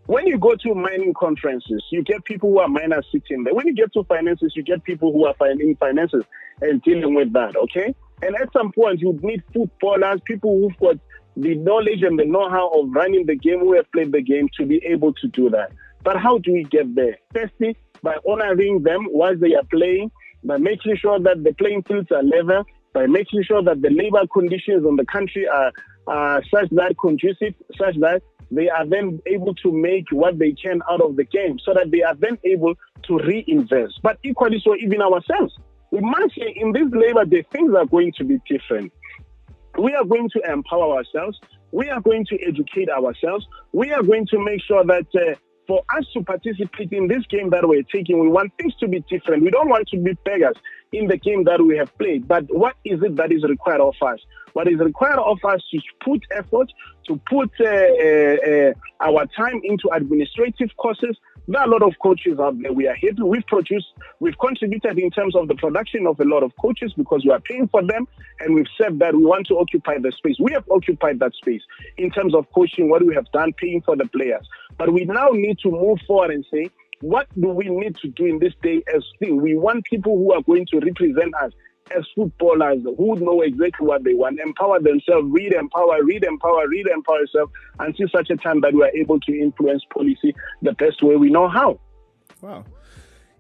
When 0.07 0.29
you 0.29 0.38
go 0.38 0.55
to 0.55 0.75
mining 0.75 1.14
conferences, 1.19 1.83
you 1.91 2.05
get 2.05 2.25
people 2.25 2.50
who 2.50 2.61
are 2.61 2.69
miners 2.69 3.09
sitting 3.11 3.43
there. 3.43 3.55
When 3.55 3.67
you 3.67 3.75
get 3.75 3.93
to 3.95 4.05
finances, 4.05 4.53
you 4.55 4.62
get 4.62 4.85
people 4.85 5.12
who 5.12 5.26
are 5.26 5.35
in 5.50 5.75
finances 5.81 6.23
and 6.61 6.81
dealing 6.83 7.14
with 7.14 7.33
that, 7.33 7.57
okay? 7.57 7.93
And 8.23 8.37
at 8.37 8.53
some 8.53 8.71
point, 8.71 9.00
you 9.00 9.19
need 9.23 9.43
footballers, 9.53 10.21
people 10.25 10.61
who've 10.61 10.79
got 10.79 10.97
the 11.37 11.55
knowledge 11.57 12.03
and 12.03 12.19
the 12.19 12.25
know-how 12.25 12.69
of 12.69 12.91
running 12.91 13.26
the 13.26 13.37
game, 13.37 13.61
who 13.61 13.75
have 13.75 13.91
played 13.93 14.13
the 14.13 14.23
game, 14.23 14.49
to 14.58 14.67
be 14.67 14.85
able 14.87 15.13
to 15.15 15.28
do 15.28 15.50
that. 15.50 15.73
But 16.02 16.17
how 16.19 16.39
do 16.39 16.52
we 16.52 16.65
get 16.65 16.95
there? 16.95 17.19
Firstly, 17.32 17.76
by 18.02 18.17
honoring 18.28 18.82
them 18.82 19.06
while 19.11 19.37
they 19.37 19.54
are 19.54 19.65
playing, 19.71 20.11
by 20.45 20.58
making 20.58 20.97
sure 20.97 21.19
that 21.19 21.43
the 21.43 21.54
playing 21.54 21.82
fields 21.85 22.13
are 22.13 22.23
level, 22.23 22.65
by 22.93 23.06
making 23.06 23.43
sure 23.43 23.63
that 23.63 23.82
the 23.82 23.91
labor 23.91 24.26
conditions 24.32 24.87
in 24.87 24.97
the 24.97 25.06
country 25.06 25.49
are, 25.49 25.73
are 26.06 26.43
such 26.54 26.69
that 26.71 26.95
conducive, 27.00 27.54
such 27.76 27.97
that 28.00 28.23
they 28.50 28.69
are 28.69 28.87
then 28.87 29.21
able 29.26 29.54
to 29.54 29.73
make 29.73 30.04
what 30.13 30.39
they 30.39 30.52
can 30.52 30.82
out 30.91 31.00
of 31.00 31.17
the 31.17 31.25
game, 31.25 31.58
so 31.65 31.73
that 31.75 31.91
they 31.91 32.02
are 32.02 32.15
then 32.15 32.39
able 32.45 32.75
to 33.04 33.19
reinvest. 33.19 34.00
But 34.02 34.19
equally 34.23 34.61
so, 34.63 34.76
even 34.76 35.00
ourselves, 35.00 35.58
we 35.91 36.00
must 36.00 36.35
say 36.39 36.54
in 36.54 36.73
this 36.73 36.89
labor 36.93 37.25
the 37.25 37.43
things 37.50 37.75
are 37.75 37.87
going 37.87 38.13
to 38.19 38.25
be 38.25 38.39
different. 38.49 38.93
We 39.78 39.95
are 39.95 40.04
going 40.04 40.30
to 40.30 40.41
empower 40.50 40.97
ourselves. 40.97 41.39
We 41.73 41.91
are 41.91 42.00
going 42.00 42.25
to 42.26 42.39
educate 42.47 42.89
ourselves. 42.89 43.47
We 43.73 43.93
are 43.93 44.02
going 44.02 44.26
to 44.28 44.39
make 44.39 44.63
sure 44.63 44.84
that 44.84 45.06
uh, 45.15 45.34
for 45.67 45.82
us 45.97 46.04
to 46.15 46.23
participate 46.23 46.93
in 46.93 47.08
this 47.08 47.25
game 47.28 47.50
that 47.50 47.67
we're 47.67 47.82
taking, 47.82 48.21
we 48.21 48.28
want 48.28 48.52
things 48.58 48.75
to 48.76 48.89
be 48.89 49.00
different. 49.10 49.43
We 49.43 49.50
don't 49.50 49.69
want 49.69 49.89
to 49.89 49.99
be 49.99 50.13
beggars 50.25 50.56
in 50.93 51.08
the 51.08 51.17
game 51.17 51.45
that 51.45 51.60
we 51.60 51.76
have 51.76 51.97
played. 51.99 52.28
But 52.28 52.45
what 52.49 52.76
is 52.84 53.02
it 53.02 53.17
that 53.17 53.32
is 53.32 53.43
required 53.43 53.80
of 53.80 53.95
us? 54.02 54.21
What 54.52 54.69
is 54.69 54.78
required 54.78 55.19
of 55.19 55.39
us 55.45 55.63
to 55.73 55.80
put 56.04 56.23
effort, 56.30 56.73
to 57.08 57.21
put 57.28 57.50
uh, 57.60 57.65
uh, 57.65 58.71
uh, 58.71 58.73
our 59.00 59.26
time 59.37 59.60
into 59.65 59.89
administrative 59.93 60.71
courses, 60.76 61.17
there 61.47 61.61
are 61.61 61.67
a 61.67 61.71
lot 61.71 61.83
of 61.83 61.93
coaches 62.02 62.39
out 62.41 62.61
there. 62.63 62.73
We 62.73 62.89
are 62.89 62.95
here. 62.95 63.13
We've 63.23 63.47
produced, 63.47 63.89
we've 64.21 64.39
contributed 64.39 64.99
in 64.99 65.11
terms 65.11 65.37
of 65.37 65.49
the 65.49 65.54
production 65.54 66.07
of 66.07 66.19
a 66.21 66.25
lot 66.25 66.43
of 66.43 66.52
coaches 66.61 66.93
because 66.97 67.25
we 67.25 67.30
are 67.33 67.41
paying 67.41 67.69
for 67.69 67.83
them. 67.83 68.09
And 68.41 68.54
we've 68.54 68.67
said 68.80 68.99
that 69.00 69.15
we 69.15 69.25
want 69.25 69.47
to 69.49 69.59
occupy 69.59 69.99
the 69.99 70.13
space. 70.13 70.37
We 70.41 70.52
have 70.52 70.65
occupied 70.71 71.19
that 71.21 71.35
space 71.35 71.63
in 71.99 72.11
terms 72.11 72.35
of 72.35 72.47
coaching, 72.54 72.89
what 72.89 73.07
we 73.07 73.15
have 73.15 73.30
done, 73.33 73.52
paying 73.52 73.83
for 73.83 73.97
the 73.97 74.07
players. 74.07 74.47
But 74.78 74.93
we 74.93 75.04
now 75.04 75.28
need 75.33 75.59
to 75.61 75.71
move 75.71 75.99
forward 76.07 76.30
and 76.30 76.47
say, 76.50 76.71
what 77.00 77.26
do 77.39 77.49
we 77.49 77.69
need 77.69 77.97
to 77.97 78.09
do 78.09 78.25
in 78.25 78.39
this 78.39 78.54
day 78.63 78.83
as 78.95 79.04
thing? 79.19 79.43
We 79.43 79.57
want 79.57 79.85
people 79.85 80.17
who 80.17 80.33
are 80.33 80.43
going 80.43 80.67
to 80.71 80.80
represent 80.80 81.35
us 81.43 81.52
as 81.94 82.04
footballers 82.14 82.82
who 82.97 83.16
know 83.16 83.42
exactly 83.42 83.86
what 83.86 84.04
they 84.04 84.14
want, 84.14 84.40
empower 84.40 84.80
themselves, 84.80 85.28
read, 85.30 85.52
empower, 85.52 86.02
read, 86.02 86.25
empower, 86.25 86.68
read, 86.68 86.86
empower 86.86 87.20
yourself 87.20 87.50
until 87.78 88.08
such 88.08 88.30
a 88.30 88.36
time 88.36 88.60
that 88.62 88.73
we 88.73 88.82
are 88.82 88.94
able 88.94 89.20
to 89.20 89.32
influence 89.32 89.82
policy 89.92 90.34
the 90.62 90.73
best 90.73 91.02
way 91.02 91.16
we 91.16 91.30
know 91.30 91.49
how. 91.49 91.78
Wow. 92.40 92.64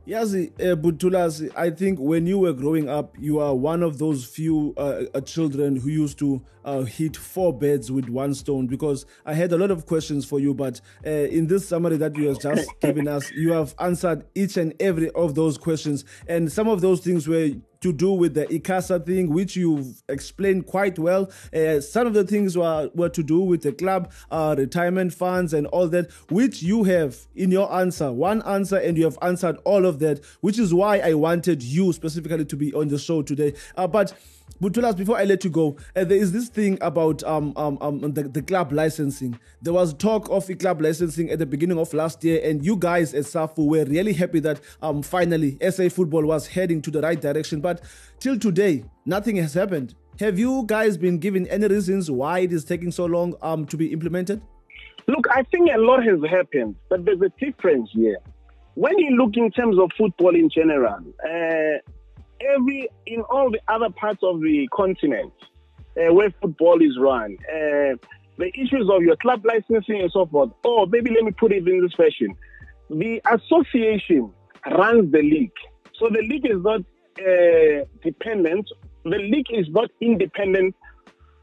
Yazi 0.06 0.52
uh, 0.60 0.76
Butulazi, 0.76 1.50
I 1.56 1.70
think 1.70 1.98
when 1.98 2.26
you 2.26 2.38
were 2.38 2.52
growing 2.52 2.90
up, 2.90 3.16
you 3.18 3.40
are 3.40 3.54
one 3.54 3.82
of 3.82 3.98
those 3.98 4.26
few 4.26 4.74
uh, 4.76 5.04
uh, 5.14 5.20
children 5.22 5.76
who 5.76 5.88
used 5.88 6.18
to 6.18 6.42
uh, 6.62 6.82
hit 6.82 7.16
four 7.16 7.54
birds 7.54 7.90
with 7.90 8.10
one 8.10 8.34
stone. 8.34 8.66
Because 8.66 9.06
I 9.24 9.32
had 9.32 9.52
a 9.52 9.56
lot 9.56 9.70
of 9.70 9.86
questions 9.86 10.26
for 10.26 10.38
you, 10.38 10.52
but 10.52 10.78
uh, 11.06 11.08
in 11.08 11.46
this 11.46 11.66
summary 11.66 11.96
that 11.96 12.16
you 12.16 12.28
have 12.28 12.38
just 12.38 12.68
given 12.80 13.08
us, 13.08 13.30
you 13.30 13.52
have 13.52 13.74
answered 13.78 14.26
each 14.34 14.58
and 14.58 14.74
every 14.78 15.08
of 15.12 15.34
those 15.34 15.56
questions. 15.56 16.04
And 16.28 16.52
some 16.52 16.68
of 16.68 16.82
those 16.82 17.00
things 17.00 17.26
were 17.26 17.52
to 17.84 17.92
do 17.92 18.12
with 18.12 18.32
the 18.32 18.46
ICASA 18.46 19.04
thing, 19.04 19.28
which 19.28 19.56
you've 19.56 20.02
explained 20.08 20.66
quite 20.66 20.98
well. 20.98 21.30
Uh, 21.52 21.82
some 21.82 22.06
of 22.06 22.14
the 22.14 22.24
things 22.24 22.56
were, 22.56 22.90
were 22.94 23.10
to 23.10 23.22
do 23.22 23.40
with 23.40 23.60
the 23.60 23.72
club 23.72 24.10
uh, 24.30 24.54
retirement 24.56 25.12
funds 25.12 25.52
and 25.52 25.66
all 25.66 25.86
that, 25.88 26.10
which 26.30 26.62
you 26.62 26.84
have 26.84 27.26
in 27.36 27.50
your 27.50 27.70
answer, 27.74 28.10
one 28.10 28.40
answer, 28.44 28.78
and 28.78 28.96
you 28.96 29.04
have 29.04 29.18
answered 29.20 29.58
all 29.64 29.84
of 29.84 29.98
that, 29.98 30.24
which 30.40 30.58
is 30.58 30.72
why 30.72 30.98
I 30.98 31.12
wanted 31.12 31.62
you 31.62 31.92
specifically 31.92 32.46
to 32.46 32.56
be 32.56 32.72
on 32.72 32.88
the 32.88 32.98
show 32.98 33.20
today. 33.20 33.52
Uh, 33.76 33.86
but 33.86 34.14
Butulas, 34.62 34.96
before 34.96 35.18
I 35.18 35.24
let 35.24 35.42
you 35.42 35.50
go, 35.50 35.76
uh, 35.96 36.04
there 36.04 36.16
is 36.16 36.30
this 36.30 36.48
thing 36.48 36.78
about 36.80 37.24
um, 37.24 37.52
um, 37.56 37.76
um, 37.80 38.12
the, 38.12 38.22
the 38.22 38.40
club 38.40 38.72
licensing. 38.72 39.38
There 39.60 39.72
was 39.72 39.92
talk 39.94 40.28
of 40.30 40.48
a 40.48 40.54
club 40.54 40.80
licensing 40.80 41.30
at 41.30 41.40
the 41.40 41.46
beginning 41.46 41.78
of 41.78 41.92
last 41.92 42.22
year, 42.22 42.40
and 42.42 42.64
you 42.64 42.76
guys 42.76 43.14
at 43.14 43.24
SAFU 43.24 43.66
were 43.66 43.84
really 43.84 44.12
happy 44.12 44.38
that 44.40 44.60
um, 44.80 45.02
finally 45.02 45.58
SA 45.70 45.88
football 45.88 46.24
was 46.24 46.46
heading 46.46 46.80
to 46.82 46.90
the 46.92 47.00
right 47.00 47.20
direction. 47.20 47.60
But 47.60 47.82
till 48.20 48.38
today, 48.38 48.84
nothing 49.04 49.36
has 49.36 49.54
happened. 49.54 49.96
Have 50.20 50.38
you 50.38 50.62
guys 50.66 50.96
been 50.96 51.18
given 51.18 51.48
any 51.48 51.66
reasons 51.66 52.08
why 52.08 52.40
it 52.40 52.52
is 52.52 52.64
taking 52.64 52.92
so 52.92 53.06
long 53.06 53.34
um, 53.42 53.66
to 53.66 53.76
be 53.76 53.92
implemented? 53.92 54.40
Look, 55.08 55.26
I 55.30 55.42
think 55.50 55.68
a 55.74 55.78
lot 55.78 56.04
has 56.04 56.20
happened, 56.30 56.76
but 56.88 57.04
there's 57.04 57.20
a 57.20 57.44
difference 57.44 57.90
here. 57.92 58.18
When 58.74 58.96
you 58.98 59.16
look 59.16 59.36
in 59.36 59.50
terms 59.50 59.78
of 59.78 59.90
football 59.98 60.34
in 60.34 60.48
general, 60.48 61.00
uh, 61.24 61.78
every 62.40 62.88
in 63.06 63.20
all 63.22 63.50
the 63.50 63.60
other 63.68 63.90
parts 63.90 64.20
of 64.22 64.40
the 64.40 64.68
continent 64.72 65.32
uh, 65.96 66.12
where 66.12 66.32
football 66.40 66.80
is 66.82 66.98
run, 66.98 67.36
uh, 67.48 67.96
the 68.38 68.50
issues 68.54 68.88
of 68.90 69.02
your 69.02 69.16
club 69.16 69.44
licensing 69.44 70.00
and 70.00 70.10
so 70.10 70.26
forth. 70.26 70.50
Or 70.64 70.86
maybe 70.86 71.10
let 71.10 71.24
me 71.24 71.32
put 71.32 71.52
it 71.52 71.66
in 71.66 71.82
this 71.82 71.94
fashion: 71.94 72.34
the 72.90 73.20
association 73.30 74.32
runs 74.70 75.12
the 75.12 75.22
league, 75.22 75.52
so 75.98 76.08
the 76.08 76.22
league 76.22 76.46
is 76.46 76.62
not 76.62 76.80
uh, 77.20 77.84
dependent. 78.02 78.68
The 79.04 79.18
league 79.18 79.50
is 79.50 79.66
not 79.70 79.90
independent 80.00 80.74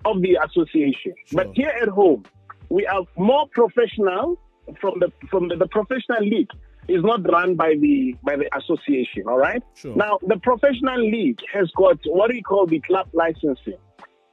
of 0.06 0.21
the 0.21 0.38
association. 0.43 1.13
Sure. 1.25 1.43
But 1.43 1.51
here 1.54 1.71
at 1.82 1.89
home, 1.89 2.25
we 2.69 2.88
are 2.88 3.04
more 3.17 3.47
professional 3.51 4.39
from 4.80 4.99
the 4.99 5.12
from 5.30 5.47
the, 5.47 5.56
the 5.56 5.67
professional 5.67 6.21
league 6.21 6.49
is 6.88 7.04
not 7.04 7.30
run 7.30 7.56
by 7.56 7.76
the 7.80 8.15
by 8.24 8.36
the 8.36 8.50
association. 8.58 9.24
All 9.28 9.38
right. 9.38 9.63
Sure. 9.76 9.96
Now 9.96 10.20
the 10.22 10.38
professional 10.38 11.00
league 11.00 11.39
has 11.54 11.70
got 11.78 12.00
what 12.06 12.32
we 12.32 12.41
call 12.41 12.65
the 12.65 12.80
club 12.80 13.08
licensing. 13.13 13.78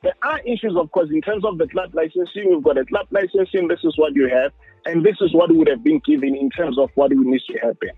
There 0.03 0.15
are 0.23 0.39
issues, 0.41 0.77
of 0.77 0.93
course, 0.93 1.09
in 1.13 1.21
terms 1.23 1.45
of 1.45 1.59
the 1.59 1.67
club 1.67 1.93
licensing. 1.93 2.51
We've 2.51 2.63
got 2.63 2.79
a 2.79 2.85
club 2.85 3.09
licensing. 3.11 3.67
This 3.67 3.81
is 3.83 3.99
what 3.99 4.15
you 4.15 4.29
have, 4.29 4.53
and 4.87 5.05
this 5.05 5.17
is 5.21 5.35
what 5.35 5.51
would 5.53 5.69
have 5.69 5.83
been 5.83 6.01
given 6.07 6.37
in 6.37 6.51
terms 6.51 6.79
of 6.79 6.91
what 6.95 7.11
needs 7.11 7.45
to 7.47 7.59
happen. 7.59 7.91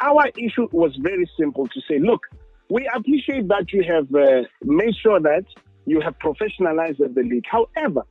Our 0.00 0.26
issue 0.36 0.68
was 0.72 0.96
very 1.00 1.30
simple 1.38 1.68
to 1.68 1.80
say, 1.88 2.00
look, 2.00 2.22
we 2.70 2.90
appreciate 2.92 3.46
that 3.48 3.72
you 3.72 3.84
have 3.84 4.12
uh, 4.12 4.48
made 4.64 4.94
sure 4.96 5.20
that 5.20 5.44
you 5.86 6.00
have 6.00 6.18
professionalized 6.18 6.98
the 6.98 7.22
league. 7.22 7.44
However, 7.48 8.02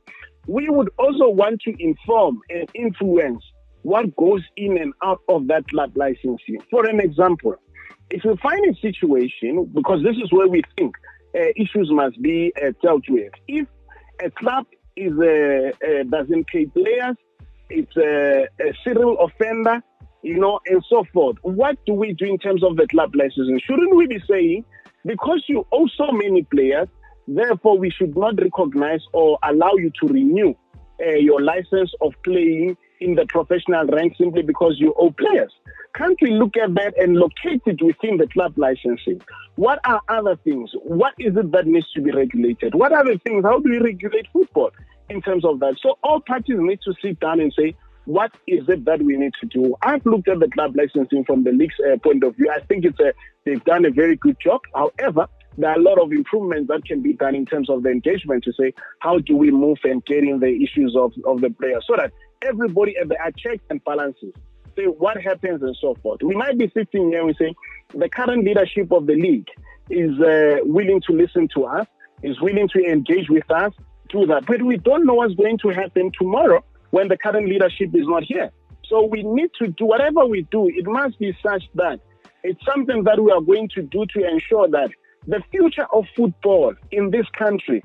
we 0.46 0.68
would 0.70 0.90
also 0.98 1.28
want 1.28 1.60
to 1.62 1.74
inform 1.78 2.40
and 2.48 2.68
influence 2.74 3.44
what 3.84 4.16
goes 4.16 4.42
in 4.56 4.78
and 4.78 4.92
out 5.02 5.20
of 5.28 5.46
that 5.46 5.68
club 5.68 5.92
licensing. 5.94 6.58
For 6.70 6.86
an 6.86 7.00
example, 7.00 7.54
if 8.10 8.24
you 8.24 8.34
find 8.42 8.60
a 8.66 8.74
situation, 8.80 9.70
because 9.72 10.02
this 10.02 10.16
is 10.16 10.32
where 10.32 10.48
we 10.48 10.62
think 10.76 10.94
uh, 11.36 11.50
issues 11.56 11.88
must 11.90 12.20
be 12.20 12.52
uh, 12.60 12.72
dealt 12.82 13.04
with. 13.08 13.32
If 13.46 13.66
a 14.24 14.30
club 14.30 14.66
is 14.96 15.12
doesn't 16.08 16.46
pay 16.46 16.66
players, 16.66 17.16
it's 17.68 17.96
a, 17.96 18.46
a 18.60 18.72
serial 18.84 19.18
offender, 19.18 19.82
you 20.22 20.38
know, 20.38 20.60
and 20.66 20.82
so 20.88 21.04
forth. 21.12 21.36
What 21.42 21.76
do 21.84 21.92
we 21.92 22.14
do 22.14 22.26
in 22.26 22.38
terms 22.38 22.62
of 22.62 22.76
the 22.76 22.86
club 22.86 23.10
licensing? 23.14 23.60
Shouldn't 23.66 23.94
we 23.94 24.06
be 24.06 24.20
saying, 24.30 24.64
because 25.04 25.44
you 25.48 25.66
owe 25.72 25.88
so 25.98 26.10
many 26.12 26.44
players, 26.44 26.88
therefore 27.26 27.78
we 27.78 27.90
should 27.90 28.16
not 28.16 28.40
recognize 28.40 29.00
or 29.12 29.38
allow 29.42 29.72
you 29.76 29.90
to 30.00 30.06
renew 30.06 30.54
uh, 31.04 31.16
your 31.16 31.42
license 31.42 31.92
of 32.00 32.12
playing 32.22 32.76
in 33.04 33.14
the 33.14 33.26
professional 33.26 33.86
rank 33.86 34.14
simply 34.18 34.42
because 34.42 34.76
you 34.78 34.94
owe 34.98 35.10
players? 35.10 35.52
Can't 35.94 36.18
we 36.22 36.32
look 36.32 36.56
at 36.56 36.74
that 36.74 36.94
and 36.98 37.16
locate 37.16 37.62
it 37.66 37.80
within 37.82 38.16
the 38.16 38.26
club 38.26 38.54
licensing? 38.56 39.20
What 39.56 39.78
are 39.84 40.00
other 40.08 40.36
things? 40.36 40.70
What 40.82 41.14
is 41.18 41.36
it 41.36 41.52
that 41.52 41.66
needs 41.66 41.90
to 41.92 42.00
be 42.00 42.10
regulated? 42.10 42.74
What 42.74 42.92
are 42.92 43.04
the 43.04 43.20
things? 43.24 43.44
How 43.44 43.60
do 43.60 43.70
we 43.70 43.78
regulate 43.78 44.26
football 44.32 44.70
in 45.10 45.20
terms 45.20 45.44
of 45.44 45.60
that? 45.60 45.76
So 45.80 45.98
all 46.02 46.20
parties 46.20 46.56
need 46.58 46.80
to 46.84 46.94
sit 47.00 47.20
down 47.20 47.40
and 47.40 47.52
say, 47.56 47.76
what 48.06 48.32
is 48.46 48.68
it 48.68 48.84
that 48.86 49.02
we 49.02 49.16
need 49.16 49.32
to 49.40 49.46
do? 49.46 49.76
I've 49.82 50.04
looked 50.04 50.28
at 50.28 50.40
the 50.40 50.48
club 50.48 50.74
licensing 50.76 51.24
from 51.24 51.44
the 51.44 51.52
league's 51.52 51.76
uh, 51.80 51.96
point 51.98 52.24
of 52.24 52.36
view. 52.36 52.50
I 52.54 52.60
think 52.60 52.84
it's 52.84 53.00
a, 53.00 53.12
they've 53.44 53.64
done 53.64 53.84
a 53.84 53.90
very 53.90 54.16
good 54.16 54.36
job. 54.40 54.60
However, 54.74 55.28
there 55.56 55.70
are 55.70 55.76
a 55.76 55.82
lot 55.82 56.00
of 56.00 56.12
improvements 56.12 56.68
that 56.68 56.84
can 56.84 57.00
be 57.00 57.12
done 57.12 57.34
in 57.34 57.46
terms 57.46 57.70
of 57.70 57.82
the 57.82 57.90
engagement 57.90 58.44
to 58.44 58.52
say 58.52 58.74
how 58.98 59.18
do 59.18 59.36
we 59.36 59.50
move 59.50 59.78
and 59.84 60.04
get 60.04 60.24
in 60.24 60.40
the 60.40 60.62
issues 60.62 60.96
of, 60.96 61.12
of 61.26 61.40
the 61.40 61.50
players 61.50 61.84
so 61.86 61.94
that 61.96 62.12
everybody 62.42 62.96
at 62.96 63.08
the 63.08 63.16
checks 63.36 63.64
and 63.70 63.82
balances 63.84 64.34
say 64.76 64.84
what 64.84 65.20
happens 65.20 65.62
and 65.62 65.76
so 65.80 65.94
forth. 66.02 66.20
We 66.22 66.34
might 66.34 66.58
be 66.58 66.70
sitting 66.74 67.10
here 67.10 67.26
and 67.26 67.36
say 67.36 67.54
the 67.94 68.08
current 68.08 68.44
leadership 68.44 68.92
of 68.92 69.06
the 69.06 69.14
league 69.14 69.48
is 69.90 70.18
uh, 70.20 70.58
willing 70.62 71.00
to 71.06 71.12
listen 71.12 71.48
to 71.54 71.64
us, 71.64 71.86
is 72.22 72.40
willing 72.40 72.68
to 72.68 72.84
engage 72.84 73.28
with 73.28 73.48
us, 73.50 73.72
do 74.08 74.26
that. 74.26 74.46
But 74.46 74.62
we 74.62 74.76
don't 74.76 75.06
know 75.06 75.14
what's 75.14 75.34
going 75.34 75.58
to 75.58 75.68
happen 75.68 76.10
tomorrow 76.18 76.64
when 76.90 77.08
the 77.08 77.16
current 77.16 77.48
leadership 77.48 77.94
is 77.94 78.06
not 78.06 78.24
here. 78.24 78.50
So 78.88 79.06
we 79.06 79.22
need 79.22 79.50
to 79.60 79.68
do 79.68 79.86
whatever 79.86 80.26
we 80.26 80.42
do, 80.50 80.68
it 80.68 80.86
must 80.86 81.18
be 81.18 81.36
such 81.42 81.64
that 81.74 82.00
it's 82.42 82.64
something 82.64 83.04
that 83.04 83.22
we 83.22 83.30
are 83.32 83.40
going 83.40 83.68
to 83.70 83.82
do 83.82 84.04
to 84.14 84.28
ensure 84.28 84.68
that 84.68 84.90
the 85.26 85.42
future 85.50 85.86
of 85.92 86.04
football 86.14 86.74
in 86.90 87.10
this 87.10 87.26
country 87.36 87.82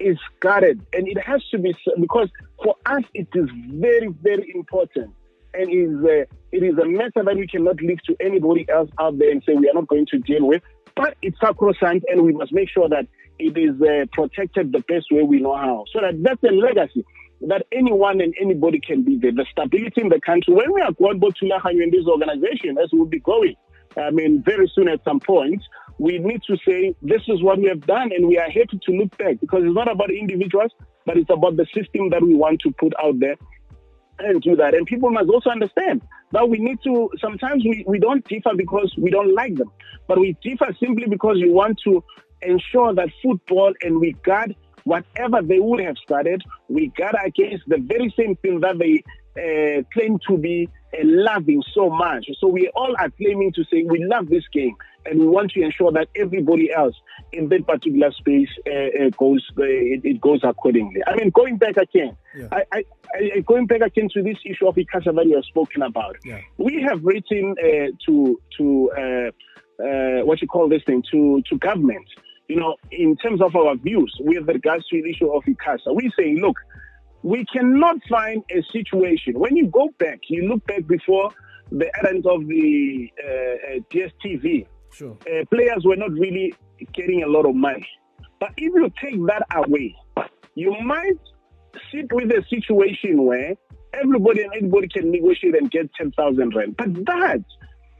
is 0.00 0.18
guarded. 0.40 0.84
And 0.92 1.06
it 1.08 1.18
has 1.22 1.42
to 1.50 1.58
be, 1.58 1.74
because 2.00 2.28
for 2.62 2.74
us, 2.86 3.02
it 3.14 3.28
is 3.34 3.48
very, 3.68 4.08
very 4.22 4.52
important. 4.54 5.14
And 5.52 5.68
is 5.68 6.04
uh, 6.04 6.24
it 6.52 6.62
is 6.62 6.78
a 6.78 6.86
matter 6.86 7.24
that 7.24 7.36
we 7.36 7.46
cannot 7.46 7.80
leave 7.80 8.00
to 8.04 8.16
anybody 8.20 8.66
else 8.68 8.88
out 9.00 9.18
there 9.18 9.30
and 9.30 9.42
say 9.44 9.54
we 9.54 9.68
are 9.68 9.74
not 9.74 9.88
going 9.88 10.06
to 10.06 10.18
deal 10.18 10.46
with. 10.46 10.62
But 10.94 11.16
it's 11.22 11.38
sacrosanct, 11.40 12.06
and 12.08 12.22
we 12.22 12.32
must 12.32 12.52
make 12.52 12.68
sure 12.68 12.88
that 12.88 13.06
it 13.40 13.58
is 13.58 13.80
uh, 13.82 14.06
protected 14.12 14.70
the 14.70 14.80
best 14.80 15.06
way 15.10 15.24
we 15.24 15.40
know 15.40 15.56
how. 15.56 15.84
So 15.92 16.00
that 16.02 16.22
that's 16.22 16.42
a 16.44 16.54
legacy 16.54 17.04
that 17.48 17.66
anyone 17.72 18.20
and 18.20 18.34
anybody 18.40 18.80
can 18.80 19.02
be 19.02 19.16
there. 19.16 19.32
The 19.32 19.46
stability 19.50 20.00
in 20.00 20.08
the 20.08 20.20
country. 20.20 20.54
When 20.54 20.72
we 20.72 20.80
are 20.82 20.92
going 20.92 21.20
to 21.20 21.70
in 21.70 21.90
this 21.90 22.06
organization, 22.06 22.78
as 22.78 22.90
we'll 22.92 23.06
be 23.06 23.20
going, 23.20 23.56
I 23.96 24.10
mean, 24.10 24.42
very 24.44 24.70
soon 24.74 24.88
at 24.88 25.02
some 25.04 25.20
point, 25.20 25.62
we 26.00 26.18
need 26.18 26.42
to 26.44 26.56
say, 26.66 26.94
this 27.02 27.20
is 27.28 27.42
what 27.42 27.58
we 27.58 27.66
have 27.66 27.86
done, 27.86 28.10
and 28.16 28.26
we 28.26 28.38
are 28.38 28.48
happy 28.48 28.80
to 28.86 28.92
look 28.92 29.16
back 29.18 29.38
because 29.38 29.60
it's 29.64 29.74
not 29.74 29.90
about 29.90 30.10
individuals, 30.10 30.72
but 31.04 31.18
it's 31.18 31.28
about 31.28 31.58
the 31.58 31.66
system 31.74 32.08
that 32.08 32.22
we 32.22 32.34
want 32.34 32.58
to 32.60 32.72
put 32.72 32.94
out 33.04 33.20
there 33.20 33.36
and 34.18 34.40
do 34.40 34.56
that. 34.56 34.74
And 34.74 34.86
people 34.86 35.10
must 35.10 35.28
also 35.28 35.50
understand 35.50 36.00
that 36.32 36.48
we 36.48 36.58
need 36.58 36.78
to, 36.84 37.10
sometimes 37.20 37.64
we, 37.64 37.84
we 37.86 37.98
don't 37.98 38.26
differ 38.26 38.52
because 38.56 38.94
we 38.96 39.10
don't 39.10 39.34
like 39.34 39.56
them, 39.56 39.70
but 40.08 40.18
we 40.18 40.38
differ 40.42 40.74
simply 40.80 41.06
because 41.06 41.36
we 41.36 41.50
want 41.50 41.78
to 41.84 42.02
ensure 42.40 42.94
that 42.94 43.10
football 43.22 43.74
and 43.82 44.00
we 44.00 44.12
guard 44.24 44.56
whatever 44.84 45.42
they 45.42 45.58
would 45.58 45.84
have 45.84 45.96
started, 45.98 46.42
we 46.68 46.86
guard 46.96 47.14
against 47.22 47.68
the 47.68 47.76
very 47.76 48.12
same 48.18 48.36
thing 48.36 48.60
that 48.60 48.78
they 48.78 49.04
uh, 49.36 49.82
claim 49.92 50.18
to 50.28 50.36
be 50.36 50.68
uh, 50.92 50.98
loving 51.04 51.62
so 51.72 51.88
much. 51.88 52.26
So 52.40 52.48
we 52.48 52.68
all 52.74 52.94
are 52.98 53.10
claiming 53.10 53.52
to 53.52 53.64
say 53.64 53.84
we 53.88 54.04
love 54.04 54.28
this 54.28 54.44
game 54.52 54.74
and 55.06 55.20
we 55.20 55.26
want 55.26 55.52
to 55.52 55.62
ensure 55.62 55.92
that 55.92 56.08
everybody 56.16 56.72
else 56.72 56.94
in 57.32 57.48
that 57.48 57.66
particular 57.66 58.10
space 58.10 58.48
uh, 58.66 59.04
uh 59.04 59.10
goes 59.16 59.46
uh, 59.56 59.62
it, 59.62 60.00
it, 60.04 60.20
goes 60.20 60.40
accordingly. 60.42 61.00
I 61.06 61.14
mean, 61.14 61.30
going 61.30 61.58
back 61.58 61.76
again, 61.76 62.16
yeah. 62.36 62.48
I, 62.50 62.64
I, 62.72 62.84
I, 63.14 63.40
going 63.40 63.66
back 63.66 63.82
again 63.82 64.08
to 64.14 64.22
this 64.22 64.36
issue 64.44 64.66
of 64.66 64.74
ICASA 64.74 65.14
that 65.14 65.26
you 65.26 65.36
have 65.36 65.44
spoken 65.44 65.82
about. 65.82 66.16
Yeah. 66.24 66.40
We 66.58 66.82
have 66.82 67.04
written 67.04 67.54
uh, 67.62 67.92
to 68.06 68.40
to 68.58 69.32
what 70.24 70.42
you 70.42 70.48
call 70.48 70.68
this 70.68 70.82
thing 70.84 71.04
to 71.12 71.42
to 71.48 71.58
government. 71.58 72.06
You 72.48 72.56
know, 72.56 72.74
in 72.90 73.16
terms 73.16 73.40
of 73.40 73.54
our 73.54 73.76
views 73.76 74.12
with 74.18 74.48
regards 74.48 74.84
to 74.88 75.00
the 75.00 75.08
issue 75.08 75.32
of 75.32 75.44
ICASA, 75.44 75.94
we 75.94 76.10
say, 76.18 76.34
look, 76.34 76.56
we 77.22 77.44
cannot 77.52 77.96
find 78.08 78.42
a 78.50 78.62
situation. 78.72 79.38
When 79.38 79.56
you 79.56 79.66
go 79.68 79.88
back, 79.98 80.20
you 80.28 80.48
look 80.48 80.66
back 80.66 80.86
before 80.86 81.30
the 81.70 81.90
advent 81.98 82.26
of 82.26 82.46
the 82.46 83.10
uh, 83.22 83.30
uh, 83.30 83.80
DSTV, 83.92 84.66
sure. 84.92 85.16
uh, 85.26 85.44
players 85.50 85.84
were 85.84 85.96
not 85.96 86.12
really 86.12 86.54
getting 86.92 87.22
a 87.22 87.26
lot 87.26 87.46
of 87.46 87.54
money. 87.54 87.86
But 88.40 88.50
if 88.56 88.72
you 88.74 88.90
take 89.02 89.24
that 89.26 89.46
away, 89.54 89.94
you 90.54 90.74
might 90.82 91.18
sit 91.92 92.12
with 92.12 92.30
a 92.30 92.42
situation 92.48 93.24
where 93.24 93.54
everybody 93.92 94.42
and 94.42 94.52
anybody 94.54 94.88
can 94.88 95.10
negotiate 95.10 95.54
and 95.56 95.70
get 95.70 95.92
10,000 95.94 96.54
rand. 96.54 96.76
But 96.76 96.94
that 97.06 97.44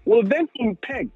will 0.06 0.22
then 0.22 0.48
impact 0.56 1.10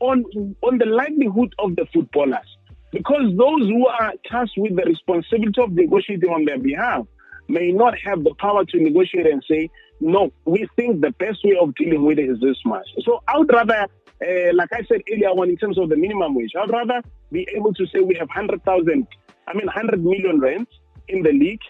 on, 0.00 0.24
on 0.62 0.78
the 0.78 0.86
livelihood 0.86 1.54
of 1.58 1.76
the 1.76 1.86
footballers. 1.92 2.46
Because 2.92 3.30
those 3.36 3.68
who 3.68 3.86
are 3.86 4.14
tasked 4.24 4.54
with 4.56 4.76
the 4.76 4.84
responsibility 4.84 5.60
of 5.60 5.72
negotiating 5.72 6.30
on 6.30 6.44
their 6.46 6.58
behalf 6.58 7.06
may 7.48 7.72
not 7.72 7.94
have 7.98 8.24
the 8.24 8.34
power 8.38 8.64
to 8.64 8.78
negotiate 8.78 9.26
and 9.26 9.42
say, 9.48 9.70
no, 10.00 10.32
we 10.44 10.68
think 10.76 11.00
the 11.00 11.12
best 11.12 11.44
way 11.44 11.56
of 11.60 11.74
dealing 11.74 12.04
with 12.04 12.18
it 12.18 12.28
is 12.28 12.40
this 12.40 12.58
much. 12.64 12.86
So 13.02 13.22
I 13.28 13.38
would 13.38 13.50
rather, 13.52 13.86
uh, 14.22 14.54
like 14.54 14.72
I 14.72 14.82
said 14.88 15.02
earlier 15.12 15.28
on, 15.28 15.48
in 15.48 15.56
terms 15.56 15.78
of 15.78 15.88
the 15.88 15.96
minimum 15.96 16.34
wage, 16.34 16.52
I'd 16.60 16.70
rather 16.70 17.02
be 17.32 17.48
able 17.54 17.72
to 17.74 17.86
say 17.86 18.00
we 18.00 18.14
have 18.16 18.28
100,000, 18.28 19.06
I 19.48 19.54
mean 19.54 19.66
100 19.66 20.04
million 20.04 20.40
rents 20.40 20.72
in 21.08 21.22
the 21.22 21.32
league 21.32 21.60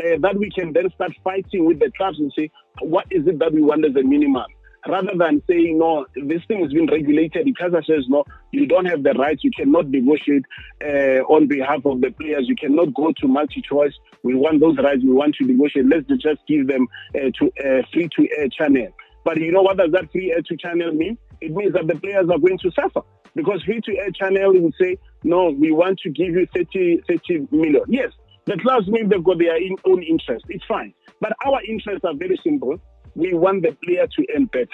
uh, 0.00 0.18
that 0.20 0.36
we 0.36 0.50
can 0.50 0.72
then 0.72 0.90
start 0.94 1.12
fighting 1.22 1.64
with 1.64 1.78
the 1.78 1.90
clubs 1.96 2.18
and 2.18 2.32
say, 2.36 2.50
what 2.80 3.06
is 3.10 3.26
it 3.26 3.38
that 3.38 3.52
we 3.52 3.62
want 3.62 3.84
as 3.84 3.94
a 3.96 4.02
minimum? 4.02 4.46
Rather 4.86 5.12
than 5.16 5.42
saying, 5.48 5.78
no, 5.78 6.04
this 6.14 6.42
thing 6.46 6.62
has 6.62 6.72
been 6.72 6.86
regulated. 6.86 7.46
ICASA 7.46 7.86
says, 7.86 8.04
no, 8.08 8.24
you 8.52 8.66
don't 8.66 8.84
have 8.84 9.02
the 9.02 9.12
rights. 9.14 9.42
You 9.42 9.50
cannot 9.56 9.88
negotiate 9.88 10.44
uh, 10.84 11.24
on 11.24 11.48
behalf 11.48 11.86
of 11.86 12.02
the 12.02 12.10
players. 12.10 12.44
You 12.46 12.56
cannot 12.56 12.92
go 12.92 13.12
to 13.12 13.26
MultiChoice. 13.26 13.94
We 14.22 14.34
want 14.34 14.60
those 14.60 14.76
rights. 14.76 15.02
We 15.02 15.12
want 15.12 15.36
to 15.36 15.46
negotiate. 15.46 15.86
Let's 15.86 16.06
just 16.22 16.40
give 16.46 16.66
them 16.66 16.86
uh, 17.14 17.30
to 17.38 17.46
uh, 17.64 17.82
free-to-air 17.92 18.48
channel. 18.48 18.88
But 19.24 19.38
you 19.40 19.52
know 19.52 19.62
what 19.62 19.78
does 19.78 19.90
that 19.92 20.12
free 20.12 20.32
air 20.32 20.42
to 20.42 20.56
channel 20.56 20.92
mean? 20.92 21.16
It 21.40 21.52
means 21.52 21.72
that 21.72 21.86
the 21.86 21.96
players 21.96 22.28
are 22.30 22.38
going 22.38 22.58
to 22.58 22.70
suffer 22.72 23.00
because 23.34 23.62
free 23.64 23.80
to 23.80 23.96
air 23.96 24.10
channel 24.10 24.52
will 24.52 24.70
say, 24.78 24.98
no, 25.22 25.50
we 25.50 25.72
want 25.72 25.98
to 26.00 26.10
give 26.10 26.34
you 26.34 26.46
30, 26.54 27.02
30 27.08 27.48
million. 27.50 27.82
Yes, 27.88 28.12
the 28.44 28.58
clubs 28.58 28.86
mean 28.88 29.08
they've 29.08 29.24
got 29.24 29.38
their 29.38 29.56
own 29.86 30.02
interest. 30.02 30.44
It's 30.50 30.64
fine. 30.66 30.92
But 31.20 31.32
our 31.46 31.62
interests 31.64 32.04
are 32.04 32.14
very 32.14 32.38
simple 32.44 32.78
we 33.14 33.34
want 33.34 33.62
the 33.62 33.72
player 33.84 34.06
to 34.06 34.26
earn 34.34 34.46
better. 34.46 34.68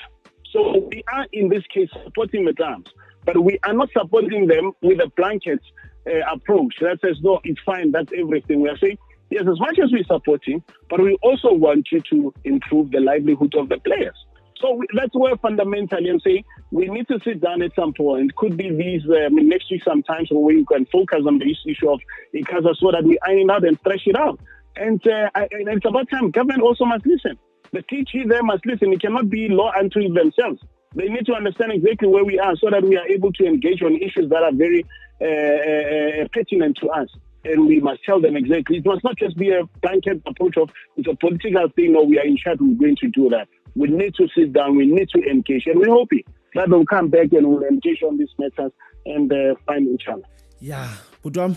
So 0.53 0.89
we 0.91 1.03
are 1.13 1.27
in 1.33 1.49
this 1.49 1.65
case 1.73 1.89
supporting 2.05 2.45
the 2.45 2.55
clubs, 2.55 2.91
but 3.25 3.43
we 3.43 3.59
are 3.65 3.73
not 3.73 3.91
supporting 3.93 4.47
them 4.47 4.73
with 4.83 5.01
a 5.01 5.11
blanket 5.17 5.61
uh, 6.07 6.33
approach 6.33 6.75
that 6.81 6.99
says, 7.01 7.19
no, 7.23 7.41
it's 7.45 7.61
fine, 7.65 7.93
that's 7.93 8.11
everything. 8.17 8.61
We 8.61 8.69
are 8.69 8.79
saying, 8.79 8.99
yes, 9.31 9.43
as 9.43 9.61
much 9.61 9.79
as 9.79 9.93
we're 9.93 10.05
supporting, 10.05 10.63
but 10.89 11.01
we 11.01 11.17
also 11.23 11.53
want 11.53 11.89
you 11.93 12.01
to 12.11 12.35
improve 12.45 12.91
the 12.91 13.01
livelihood 13.01 13.55
of 13.55 13.69
the 13.69 13.79
players. 13.79 14.17
So 14.61 14.75
we, 14.75 14.87
that's 14.95 15.15
where 15.15 15.37
fundamentally 15.37 16.11
I'm 16.11 16.21
saying 16.21 16.45
we 16.71 16.89
need 16.89 17.09
to 17.09 17.19
sit 17.25 17.41
down 17.41 17.63
at 17.63 17.75
some 17.75 17.95
point. 17.95 18.35
Could 18.37 18.57
be 18.57 18.71
these 18.71 19.03
um, 19.05 19.37
next 19.49 19.71
week 19.71 19.83
sometimes 19.85 20.29
where 20.31 20.41
we 20.41 20.65
can 20.67 20.85
focus 20.87 21.21
on 21.27 21.39
the 21.39 21.57
issue 21.67 21.91
of 21.91 22.01
ICASA 22.35 22.77
so 22.77 22.91
that 22.91 23.05
we 23.05 23.19
iron 23.27 23.51
out 23.51 23.65
and 23.65 23.81
thresh 23.83 24.07
it 24.07 24.17
out. 24.17 24.39
And, 24.77 25.01
uh, 25.07 25.31
and 25.35 25.69
it's 25.69 25.87
about 25.87 26.11
time 26.11 26.31
government 26.31 26.63
also 26.63 26.85
must 26.85 27.07
listen. 27.07 27.39
The 27.73 27.83
TG 27.83 28.29
there 28.29 28.43
must 28.43 28.67
listen. 28.67 28.93
It 28.93 29.01
cannot 29.01 29.31
be 29.31 29.49
law 29.49 29.73
unto 29.79 30.13
themselves. 30.13 30.61
They 30.95 31.07
need 31.07 31.27
to 31.27 31.35
understand 31.35 31.73
exactly 31.73 32.09
where 32.09 32.25
we 32.25 32.39
are 32.39 32.57
so 32.57 32.69
that 32.71 32.83
we 32.83 32.97
are 32.97 33.07
able 33.07 33.33
to 33.35 33.47
engage 33.47 33.83
on 33.83 33.95
issues 33.97 34.29
that 34.31 34.43
are 34.43 34.53
very 34.53 34.85
uh, 35.21 35.25
uh, 35.25 36.25
uh 36.25 36.29
pertinent 36.33 36.79
to 36.79 36.89
us. 36.89 37.09
And 37.45 37.67
we 37.67 37.81
must 37.81 38.03
tell 38.05 38.21
them 38.21 38.37
exactly. 38.37 38.79
It 38.79 38.87
must 38.87 39.05
not 39.05 39.17
just 39.17 39.37
be 39.37 39.51
a 39.51 39.63
blanket 39.83 40.21
approach 40.27 40.57
of 40.57 40.71
it's 40.97 41.09
a 41.09 41.15
political 41.15 41.69
thing 41.77 41.95
or 41.95 42.05
we 42.07 42.19
are 42.19 42.27
in 42.27 42.37
charge, 42.37 42.59
we're 42.61 42.75
going 42.75 42.97
to 42.97 43.09
do 43.09 43.29
that. 43.31 43.49
We 43.77 43.89
need 43.89 44.15
to 44.17 44.27
sit 44.37 44.53
down, 44.53 44.77
we 44.77 44.87
need 44.87 45.09
to 45.11 45.23
engage, 45.23 45.67
and 45.67 45.79
we're 45.79 45.95
hoping 45.95 46.25
that 46.55 46.69
they'll 46.69 46.85
come 46.85 47.09
back 47.09 47.33
and 47.33 47.47
we'll 47.47 47.63
engage 47.63 48.03
on 48.03 48.19
these 48.19 48.29
matters 48.39 48.73
and 49.07 49.33
uh, 49.33 49.55
find 49.67 49.89
each 49.89 50.09
other. 50.09 50.23
Yeah, 50.59 50.89
Putwam, 51.23 51.57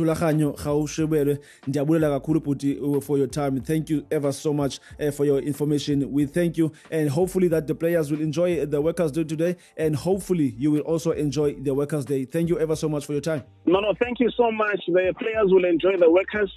Thulaganyo 0.00 0.52
Gaoshubelwe. 0.52 1.38
Ndiyabulela 1.68 2.10
kakhulu 2.10 2.40
bhuti 2.40 2.78
uh, 2.80 3.00
for 3.00 3.18
your 3.18 3.28
time. 3.28 3.60
Thank 3.60 3.90
you 3.90 4.06
ever 4.10 4.32
so 4.32 4.52
much 4.52 4.80
uh, 4.98 5.10
for 5.10 5.26
your 5.26 5.40
information. 5.40 6.10
We 6.10 6.24
thank 6.26 6.56
you 6.56 6.72
and 6.90 7.10
hopefully 7.10 7.48
that 7.48 7.66
the 7.66 7.74
players 7.74 8.10
will 8.10 8.20
enjoy 8.20 8.64
the 8.64 8.80
workers 8.80 9.12
day 9.12 9.24
today 9.24 9.56
and 9.76 9.94
hopefully 9.94 10.54
you 10.58 10.70
will 10.70 10.80
also 10.80 11.10
enjoy 11.10 11.54
the 11.54 11.74
workers 11.74 12.06
day. 12.06 12.24
Thank 12.24 12.48
you 12.48 12.58
ever 12.58 12.76
so 12.76 12.88
much 12.88 13.04
for 13.04 13.12
your 13.12 13.20
time. 13.20 13.42
No 13.66 13.80
no 13.80 13.92
thank 14.00 14.20
you 14.20 14.30
so 14.30 14.50
much. 14.50 14.80
The 14.86 15.12
players 15.18 15.52
will 15.52 15.64
enjoy 15.66 15.96
the 15.98 16.10
workers 16.10 16.50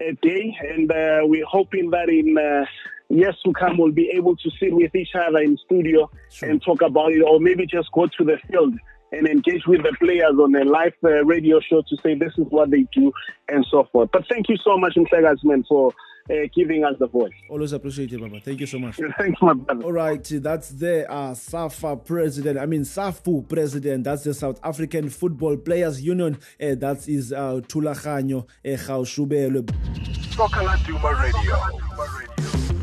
uh, 0.00 0.12
day 0.22 0.56
and 0.74 0.90
uh, 0.90 1.20
we're 1.24 1.44
hoping 1.46 1.90
that 1.90 2.08
in 2.08 2.36
uh, 2.38 2.64
years 3.08 3.36
to 3.44 3.52
come 3.52 3.76
we'll 3.76 3.92
be 3.92 4.10
able 4.14 4.36
to 4.36 4.50
sit 4.58 4.72
with 4.72 4.94
each 4.94 5.14
other 5.14 5.38
in 5.38 5.58
studio 5.66 6.10
sure. 6.30 6.48
and 6.48 6.62
talk 6.62 6.80
about 6.82 7.12
it 7.12 7.22
or 7.22 7.38
maybe 7.40 7.66
just 7.66 7.92
go 7.92 8.06
to 8.06 8.24
the 8.24 8.36
field 8.50 8.74
and 9.12 9.26
engage 9.26 9.66
with 9.66 9.82
the 9.82 9.94
players 9.98 10.34
on 10.40 10.54
a 10.54 10.64
live 10.64 10.92
uh, 11.04 11.24
radio 11.24 11.60
show 11.60 11.82
to 11.88 11.96
say 12.02 12.14
this 12.14 12.32
is 12.38 12.46
what 12.50 12.70
they 12.70 12.86
do 12.92 13.12
and 13.48 13.64
so 13.70 13.88
forth. 13.92 14.10
But 14.12 14.24
thank 14.28 14.48
you 14.48 14.56
so 14.64 14.76
much, 14.76 14.94
Msegasman, 14.96 15.64
for 15.68 15.92
uh, 16.30 16.34
giving 16.54 16.84
us 16.84 16.94
the 16.98 17.06
voice. 17.06 17.32
Always 17.48 17.72
appreciate 17.72 18.12
it, 18.12 18.20
Baba. 18.20 18.40
Thank 18.40 18.60
you 18.60 18.66
so 18.66 18.78
much. 18.78 18.96
Thanks, 19.18 19.40
my 19.40 19.54
brother. 19.54 19.84
All 19.84 19.92
right, 19.92 20.24
that's 20.24 20.70
the 20.70 21.10
uh, 21.10 21.34
SAFA 21.34 21.96
president. 21.96 22.58
I 22.58 22.66
mean, 22.66 22.82
SAFPU 22.82 23.48
president. 23.48 24.04
That's 24.04 24.24
the 24.24 24.34
South 24.34 24.60
African 24.62 25.08
Football 25.08 25.56
Players 25.58 26.02
Union. 26.02 26.38
Uh, 26.60 26.74
that 26.76 27.08
is 27.08 27.32
uh, 27.32 27.60
Thulaganyo 27.66 28.42
uh, 28.42 28.68
Gaoshubelwe. 28.68 30.34
Soccer 30.34 30.76
Duma 30.84 31.14
Radio. 31.14 32.75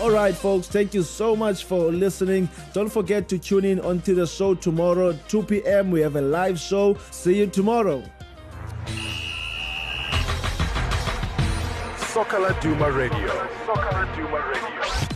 All 0.00 0.10
right, 0.10 0.34
folks, 0.34 0.66
thank 0.66 0.94
you 0.94 1.02
so 1.02 1.36
much 1.36 1.64
for 1.64 1.92
listening. 1.92 2.48
Don't 2.72 2.88
forget 2.88 3.28
to 3.28 3.38
tune 3.38 3.66
in 3.66 3.80
onto 3.80 4.14
the 4.14 4.26
show 4.26 4.54
tomorrow, 4.54 5.12
2 5.28 5.42
p.m. 5.42 5.90
We 5.90 6.00
have 6.00 6.16
a 6.16 6.22
live 6.22 6.58
show. 6.58 6.96
See 7.10 7.36
you 7.36 7.46
tomorrow. 7.46 8.02
Soccer 11.98 12.56
Duma 12.62 12.90
Radio. 12.90 13.28
Soccer 13.66 14.08
Duma 14.16 14.38
Radio. 14.48 15.09